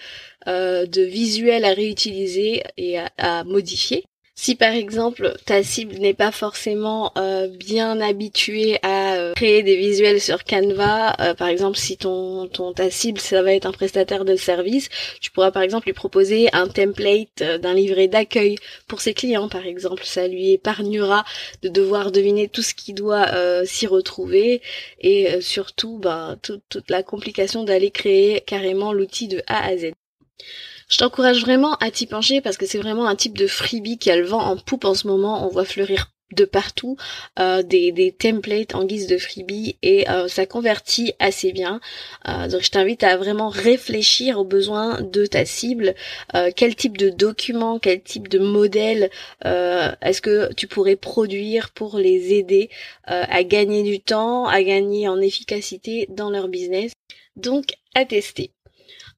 de 0.47 1.02
visuels 1.04 1.65
à 1.65 1.74
réutiliser 1.74 2.63
et 2.76 2.97
à 2.97 3.43
modifier. 3.43 4.06
Si 4.33 4.55
par 4.55 4.73
exemple 4.73 5.35
ta 5.45 5.61
cible 5.61 5.95
n'est 5.95 6.13
pas 6.13 6.31
forcément 6.31 7.11
euh, 7.17 7.47
bien 7.47 7.99
habituée 7.99 8.79
à 8.81 9.15
euh, 9.15 9.33
créer 9.33 9.61
des 9.61 9.75
visuels 9.75 10.21
sur 10.21 10.43
Canva, 10.45 11.13
euh, 11.19 11.33
par 11.35 11.49
exemple 11.49 11.77
si 11.77 11.97
ton, 11.97 12.47
ta 12.75 12.89
cible 12.89 13.19
ça 13.19 13.43
va 13.43 13.53
être 13.53 13.65
un 13.65 13.71
prestataire 13.71 14.25
de 14.25 14.35
service, 14.35 14.89
tu 15.19 15.31
pourras 15.31 15.51
par 15.51 15.61
exemple 15.61 15.87
lui 15.87 15.93
proposer 15.93 16.49
un 16.53 16.67
template 16.67 17.43
d'un 17.61 17.73
livret 17.73 18.07
d'accueil 18.07 18.55
pour 18.87 19.01
ses 19.01 19.13
clients 19.13 19.49
par 19.49 19.65
exemple. 19.65 20.05
Ça 20.05 20.27
lui 20.27 20.53
épargnera 20.53 21.23
de 21.61 21.69
devoir 21.69 22.11
deviner 22.11 22.47
tout 22.47 22.63
ce 22.63 22.73
qui 22.73 22.93
doit 22.93 23.27
s'y 23.65 23.85
retrouver 23.85 24.61
et 24.99 25.39
surtout 25.41 25.99
ben, 25.99 26.37
toute 26.41 26.89
la 26.89 27.03
complication 27.03 27.63
d'aller 27.63 27.91
créer 27.91 28.41
carrément 28.41 28.93
l'outil 28.93 29.27
de 29.27 29.43
A 29.47 29.65
à 29.65 29.77
Z. 29.77 29.91
Je 30.91 30.97
t'encourage 30.97 31.41
vraiment 31.41 31.75
à 31.75 31.89
t'y 31.89 32.06
pencher 32.06 32.41
parce 32.41 32.58
que 32.58 32.65
c'est 32.65 32.77
vraiment 32.77 33.08
un 33.08 33.15
type 33.15 33.38
de 33.38 33.47
freebie 33.47 33.97
qui 33.97 34.12
a 34.12 34.17
le 34.17 34.25
vent 34.25 34.41
en 34.41 34.58
poupe 34.58 34.84
en 34.84 34.93
ce 34.93 35.08
moment. 35.08 35.47
On 35.47 35.49
voit 35.49 35.63
fleurir 35.63 36.12
de 36.34 36.43
partout 36.43 36.97
euh, 37.39 37.63
des, 37.63 37.91
des, 37.93 38.12
templates 38.12 38.75
en 38.75 38.84
guise 38.84 39.08
de 39.08 39.17
freebie 39.17 39.77
et 39.82 40.10
euh, 40.10 40.27
ça 40.27 40.45
convertit 40.45 41.13
assez 41.19 41.54
bien. 41.54 41.80
Euh, 42.27 42.49
donc 42.49 42.62
je 42.62 42.71
t'invite 42.71 43.04
à 43.04 43.15
vraiment 43.15 43.47
réfléchir 43.47 44.38
aux 44.38 44.43
besoins 44.43 45.01
de 45.01 45.25
ta 45.25 45.45
cible. 45.45 45.95
quel 46.58 46.75
type 46.75 46.97
de 46.97 47.10
document, 47.10 47.80
quel 47.80 48.01
type 48.01 48.27
de 48.27 48.39
modèle 48.39 49.10
est-ce 49.43 50.21
que 50.21 50.54
tu 50.54 50.67
pourrais 50.67 50.97
produire 50.97 51.69
pour 51.71 51.97
les 51.97 52.34
aider 52.34 52.69
à 53.06 53.43
gagner 53.43 53.84
du 53.84 53.99
temps, 54.01 54.45
à 54.45 54.62
gagner 54.62 55.08
en 55.08 55.21
efficacité 55.21 56.08
dans 56.10 56.30
leur 56.30 56.47
business? 56.49 56.91
Donc 57.38 57.65
à 57.95 58.06
tester. 58.06 58.51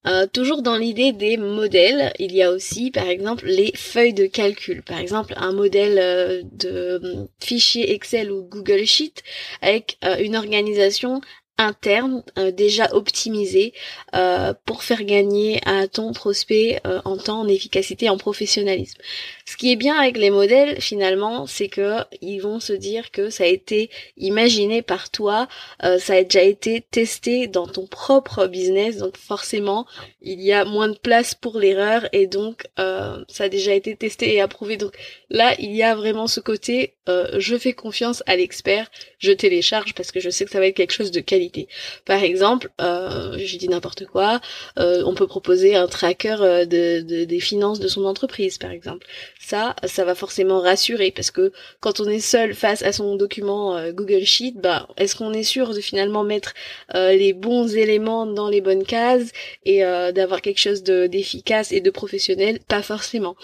Euh, 0.05 0.27
toujours 0.27 0.61
dans 0.61 0.75
l'idée 0.75 1.13
des 1.13 1.37
modèles, 1.37 2.11
il 2.19 2.33
y 2.33 2.43
a 2.43 2.51
aussi 2.51 2.91
par 2.91 3.07
exemple 3.07 3.45
les 3.45 3.71
feuilles 3.75 4.13
de 4.13 4.25
calcul. 4.25 4.83
Par 4.83 4.99
exemple 4.99 5.33
un 5.37 5.53
modèle 5.53 5.97
euh, 5.99 6.41
de 6.51 6.69
euh, 6.69 7.25
fichier 7.39 7.93
Excel 7.93 8.31
ou 8.31 8.43
Google 8.43 8.85
Sheet 8.85 9.23
avec 9.61 9.97
une 10.19 10.35
organisation 10.35 11.21
interne 11.57 12.23
déjà 12.51 12.93
optimisé 12.93 13.73
euh, 14.15 14.53
pour 14.65 14.83
faire 14.83 15.03
gagner 15.03 15.61
à 15.65 15.87
ton 15.87 16.11
prospect 16.11 16.81
en 17.05 17.15
temps, 17.17 17.41
en 17.41 17.47
efficacité, 17.47 18.09
en 18.09 18.17
professionnalisme. 18.17 18.99
Ce 19.45 19.57
qui 19.57 19.71
est 19.71 19.75
bien 19.75 19.95
avec 19.95 20.17
les 20.17 20.29
modèles 20.29 20.81
finalement, 20.81 21.45
c'est 21.47 21.67
que 21.67 21.97
ils 22.21 22.39
vont 22.39 22.59
se 22.59 22.73
dire 22.73 23.11
que 23.11 23.29
ça 23.29 23.43
a 23.43 23.47
été 23.47 23.89
imaginé 24.17 24.81
par 24.81 25.09
toi, 25.09 25.47
ça 25.81 26.13
a 26.13 26.23
déjà 26.23 26.41
été 26.41 26.81
testé 26.81 27.47
dans 27.47 27.67
ton 27.67 27.85
propre 27.85 28.47
business, 28.47 28.97
donc 28.97 29.17
forcément 29.17 29.85
il 30.21 30.41
y 30.41 30.53
a 30.53 30.65
moins 30.65 30.87
de 30.87 30.97
place 30.97 31.35
pour 31.35 31.59
l'erreur 31.59 32.07
et 32.13 32.27
donc 32.27 32.63
ça 32.77 33.43
a 33.43 33.49
déjà 33.49 33.73
été 33.73 33.95
testé 33.95 34.33
et 34.33 34.41
approuvé. 34.41 34.77
Donc 34.77 34.93
là 35.29 35.53
il 35.59 35.75
y 35.75 35.83
a 35.83 35.95
vraiment 35.95 36.27
ce 36.27 36.39
côté 36.39 36.93
je 37.07 37.57
fais 37.57 37.73
confiance 37.73 38.23
à 38.27 38.35
l'expert, 38.35 38.89
je 39.19 39.31
télécharge 39.31 39.93
parce 39.93 40.11
que 40.11 40.19
je 40.19 40.29
sais 40.29 40.45
que 40.45 40.51
ça 40.51 40.59
va 40.59 40.67
être 40.67 40.75
quelque 40.75 40.93
chose 40.93 41.11
de 41.11 41.19
qualité. 41.19 41.67
Par 42.05 42.23
exemple, 42.23 42.69
euh, 42.81 43.37
je 43.37 43.57
dis 43.57 43.69
n'importe 43.69 44.05
quoi, 44.05 44.41
euh, 44.77 45.03
on 45.05 45.13
peut 45.13 45.27
proposer 45.27 45.75
un 45.75 45.87
tracker 45.87 46.37
euh, 46.41 46.65
de, 46.65 47.23
des 47.25 47.39
finances 47.39 47.79
de 47.79 47.87
son 47.87 48.05
entreprise, 48.05 48.57
par 48.57 48.71
exemple. 48.71 49.05
Ça, 49.45 49.75
ça 49.85 50.05
va 50.05 50.15
forcément 50.15 50.61
rassurer 50.61 51.11
parce 51.11 51.29
que 51.29 51.51
quand 51.81 51.99
on 51.99 52.07
est 52.07 52.19
seul 52.19 52.53
face 52.53 52.81
à 52.81 52.93
son 52.93 53.15
document 53.15 53.75
euh, 53.75 53.91
Google 53.91 54.23
Sheet, 54.23 54.53
bah, 54.55 54.87
est-ce 54.97 55.15
qu'on 55.15 55.33
est 55.33 55.43
sûr 55.43 55.73
de 55.73 55.81
finalement 55.81 56.23
mettre 56.23 56.53
les 56.93 57.33
bons 57.33 57.75
éléments 57.75 58.25
dans 58.25 58.47
les 58.49 58.61
bonnes 58.61 58.85
cases 58.85 59.31
et 59.65 59.81
d'avoir 59.81 60.41
quelque 60.41 60.59
chose 60.59 60.83
d'efficace 60.83 61.71
et 61.71 61.81
de 61.81 61.89
professionnel? 61.89 62.59
Pas 62.67 62.81
forcément. 62.81 63.35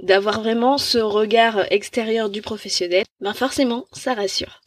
D'avoir 0.00 0.42
vraiment 0.42 0.78
ce 0.78 0.98
regard 0.98 1.72
extérieur 1.72 2.28
du 2.28 2.42
professionnel, 2.42 3.04
ben 3.20 3.34
forcément, 3.34 3.86
ça 3.92 4.14
rassure. 4.14 4.60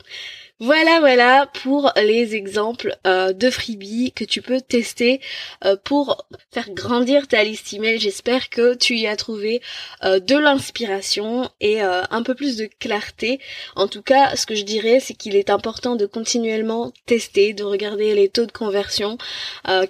Voilà, 0.61 0.99
voilà 0.99 1.49
pour 1.63 1.93
les 1.95 2.35
exemples 2.35 2.97
euh, 3.07 3.31
de 3.31 3.49
freebies 3.49 4.11
que 4.11 4.25
tu 4.25 4.41
peux 4.41 4.59
tester 4.59 5.21
euh, 5.63 5.77
pour 5.81 6.27
faire 6.51 6.69
grandir 6.71 7.29
ta 7.29 7.45
liste 7.45 7.71
email. 7.71 7.97
J'espère 7.97 8.49
que 8.49 8.75
tu 8.75 8.97
y 8.97 9.07
as 9.07 9.15
trouvé 9.15 9.61
euh, 10.03 10.19
de 10.19 10.35
l'inspiration 10.35 11.49
et 11.61 11.79
un 11.79 12.23
peu 12.23 12.35
plus 12.35 12.57
de 12.57 12.67
clarté. 12.79 13.39
En 13.77 13.87
tout 13.87 14.01
cas, 14.01 14.35
ce 14.35 14.45
que 14.45 14.53
je 14.53 14.63
dirais, 14.63 14.99
c'est 14.99 15.13
qu'il 15.13 15.37
est 15.37 15.49
important 15.49 15.95
de 15.95 16.05
continuellement 16.05 16.91
tester, 17.05 17.53
de 17.53 17.63
regarder 17.63 18.13
les 18.13 18.27
taux 18.27 18.45
de 18.45 18.51
conversion. 18.51 19.17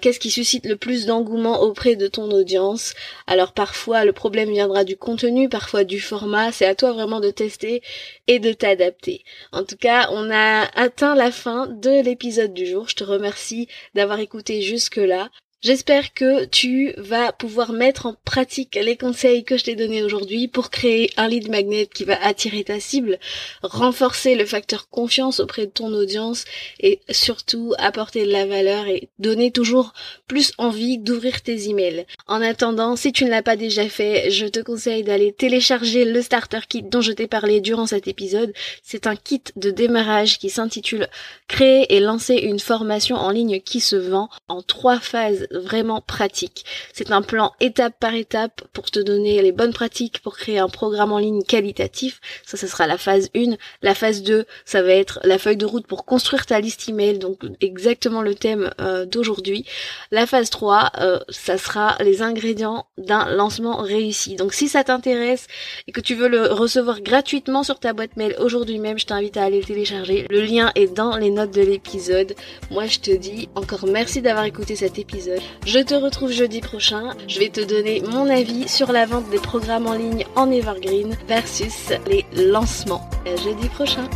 Qu'est-ce 0.00 0.20
qui 0.20 0.30
suscite 0.30 0.66
le 0.66 0.76
plus 0.76 1.06
d'engouement 1.06 1.60
auprès 1.62 1.96
de 1.96 2.06
ton 2.06 2.30
audience 2.30 2.94
Alors 3.26 3.52
parfois, 3.52 4.04
le 4.04 4.12
problème 4.12 4.50
viendra 4.50 4.84
du 4.84 4.96
contenu, 4.96 5.48
parfois 5.48 5.84
du 5.84 6.00
format. 6.00 6.52
C'est 6.52 6.66
à 6.66 6.74
toi 6.74 6.92
vraiment 6.92 7.20
de 7.20 7.30
tester 7.30 7.82
et 8.28 8.38
de 8.38 8.52
t'adapter. 8.52 9.24
En 9.52 9.64
tout 9.64 9.76
cas, 9.76 10.08
on 10.12 10.30
a 10.30 10.59
atteint 10.74 11.14
la 11.14 11.30
fin 11.30 11.66
de 11.66 12.02
l'épisode 12.02 12.54
du 12.54 12.66
jour. 12.66 12.88
Je 12.88 12.96
te 12.96 13.04
remercie 13.04 13.68
d'avoir 13.94 14.20
écouté 14.20 14.62
jusque-là. 14.62 15.30
J'espère 15.62 16.14
que 16.14 16.46
tu 16.46 16.94
vas 16.96 17.32
pouvoir 17.32 17.74
mettre 17.74 18.06
en 18.06 18.14
pratique 18.24 18.78
les 18.82 18.96
conseils 18.96 19.44
que 19.44 19.58
je 19.58 19.64
t'ai 19.64 19.76
donnés 19.76 20.02
aujourd'hui 20.02 20.48
pour 20.48 20.70
créer 20.70 21.10
un 21.18 21.28
lead 21.28 21.50
magnet 21.50 21.86
qui 21.86 22.04
va 22.04 22.16
attirer 22.24 22.64
ta 22.64 22.80
cible, 22.80 23.18
renforcer 23.62 24.36
le 24.36 24.46
facteur 24.46 24.88
confiance 24.88 25.38
auprès 25.38 25.66
de 25.66 25.70
ton 25.70 25.92
audience 25.92 26.46
et 26.78 27.00
surtout 27.10 27.74
apporter 27.76 28.24
de 28.24 28.32
la 28.32 28.46
valeur 28.46 28.86
et 28.86 29.10
donner 29.18 29.50
toujours 29.50 29.92
plus 30.28 30.52
envie 30.56 30.96
d'ouvrir 30.96 31.42
tes 31.42 31.68
emails. 31.68 32.06
En 32.26 32.40
attendant, 32.40 32.96
si 32.96 33.12
tu 33.12 33.26
ne 33.26 33.30
l'as 33.30 33.42
pas 33.42 33.56
déjà 33.56 33.86
fait, 33.86 34.30
je 34.30 34.46
te 34.46 34.60
conseille 34.60 35.02
d'aller 35.02 35.30
télécharger 35.30 36.06
le 36.06 36.22
starter 36.22 36.60
kit 36.70 36.84
dont 36.84 37.02
je 37.02 37.12
t'ai 37.12 37.26
parlé 37.26 37.60
durant 37.60 37.86
cet 37.86 38.08
épisode. 38.08 38.54
C'est 38.82 39.06
un 39.06 39.14
kit 39.14 39.42
de 39.56 39.70
démarrage 39.70 40.38
qui 40.38 40.48
s'intitule 40.48 41.06
Créer 41.48 41.94
et 41.94 42.00
lancer 42.00 42.36
une 42.36 42.60
formation 42.60 43.16
en 43.16 43.30
ligne 43.30 43.60
qui 43.60 43.80
se 43.80 43.96
vend 43.96 44.30
en 44.48 44.62
trois 44.62 45.00
phases 45.00 45.48
vraiment 45.50 46.00
pratique. 46.00 46.64
C'est 46.92 47.10
un 47.10 47.22
plan 47.22 47.52
étape 47.60 47.94
par 47.98 48.14
étape 48.14 48.62
pour 48.72 48.90
te 48.90 49.00
donner 49.00 49.42
les 49.42 49.52
bonnes 49.52 49.72
pratiques 49.72 50.20
pour 50.22 50.36
créer 50.36 50.58
un 50.58 50.68
programme 50.68 51.12
en 51.12 51.18
ligne 51.18 51.42
qualitatif. 51.42 52.20
Ça, 52.46 52.56
ce 52.56 52.66
sera 52.66 52.86
la 52.86 52.98
phase 52.98 53.28
1. 53.36 53.56
La 53.82 53.94
phase 53.94 54.22
2, 54.22 54.44
ça 54.64 54.82
va 54.82 54.92
être 54.92 55.20
la 55.24 55.38
feuille 55.38 55.56
de 55.56 55.66
route 55.66 55.86
pour 55.86 56.04
construire 56.04 56.46
ta 56.46 56.60
liste 56.60 56.88
email, 56.88 57.18
donc 57.18 57.40
exactement 57.60 58.22
le 58.22 58.34
thème 58.34 58.70
euh, 58.80 59.06
d'aujourd'hui. 59.06 59.64
La 60.10 60.26
phase 60.26 60.50
3, 60.50 60.92
euh, 61.00 61.18
ça 61.28 61.58
sera 61.58 61.96
les 62.00 62.22
ingrédients 62.22 62.86
d'un 62.98 63.28
lancement 63.34 63.76
réussi. 63.78 64.36
Donc 64.36 64.54
si 64.54 64.68
ça 64.68 64.84
t'intéresse 64.84 65.46
et 65.86 65.92
que 65.92 66.00
tu 66.00 66.14
veux 66.14 66.28
le 66.28 66.46
recevoir 66.52 67.00
gratuitement 67.00 67.62
sur 67.62 67.78
ta 67.78 67.92
boîte 67.92 68.16
mail 68.16 68.36
aujourd'hui 68.38 68.78
même, 68.78 68.98
je 68.98 69.06
t'invite 69.06 69.36
à 69.36 69.44
aller 69.44 69.60
le 69.60 69.66
télécharger. 69.66 70.26
Le 70.30 70.40
lien 70.42 70.72
est 70.74 70.92
dans 70.94 71.16
les 71.16 71.30
notes 71.30 71.54
de 71.54 71.62
l'épisode. 71.62 72.34
Moi, 72.70 72.86
je 72.86 72.98
te 73.00 73.10
dis 73.10 73.48
encore 73.54 73.86
merci 73.86 74.22
d'avoir 74.22 74.44
écouté 74.44 74.76
cet 74.76 74.98
épisode. 74.98 75.39
Je 75.66 75.78
te 75.78 75.94
retrouve 75.94 76.32
jeudi 76.32 76.60
prochain. 76.60 77.14
Je 77.28 77.38
vais 77.38 77.48
te 77.48 77.60
donner 77.60 78.02
mon 78.02 78.28
avis 78.28 78.68
sur 78.68 78.92
la 78.92 79.06
vente 79.06 79.28
des 79.30 79.38
programmes 79.38 79.86
en 79.86 79.94
ligne 79.94 80.24
en 80.36 80.50
Evergreen 80.50 81.16
versus 81.28 81.92
les 82.06 82.24
lancements. 82.32 83.08
jeudi 83.44 83.68
prochain. 83.68 84.08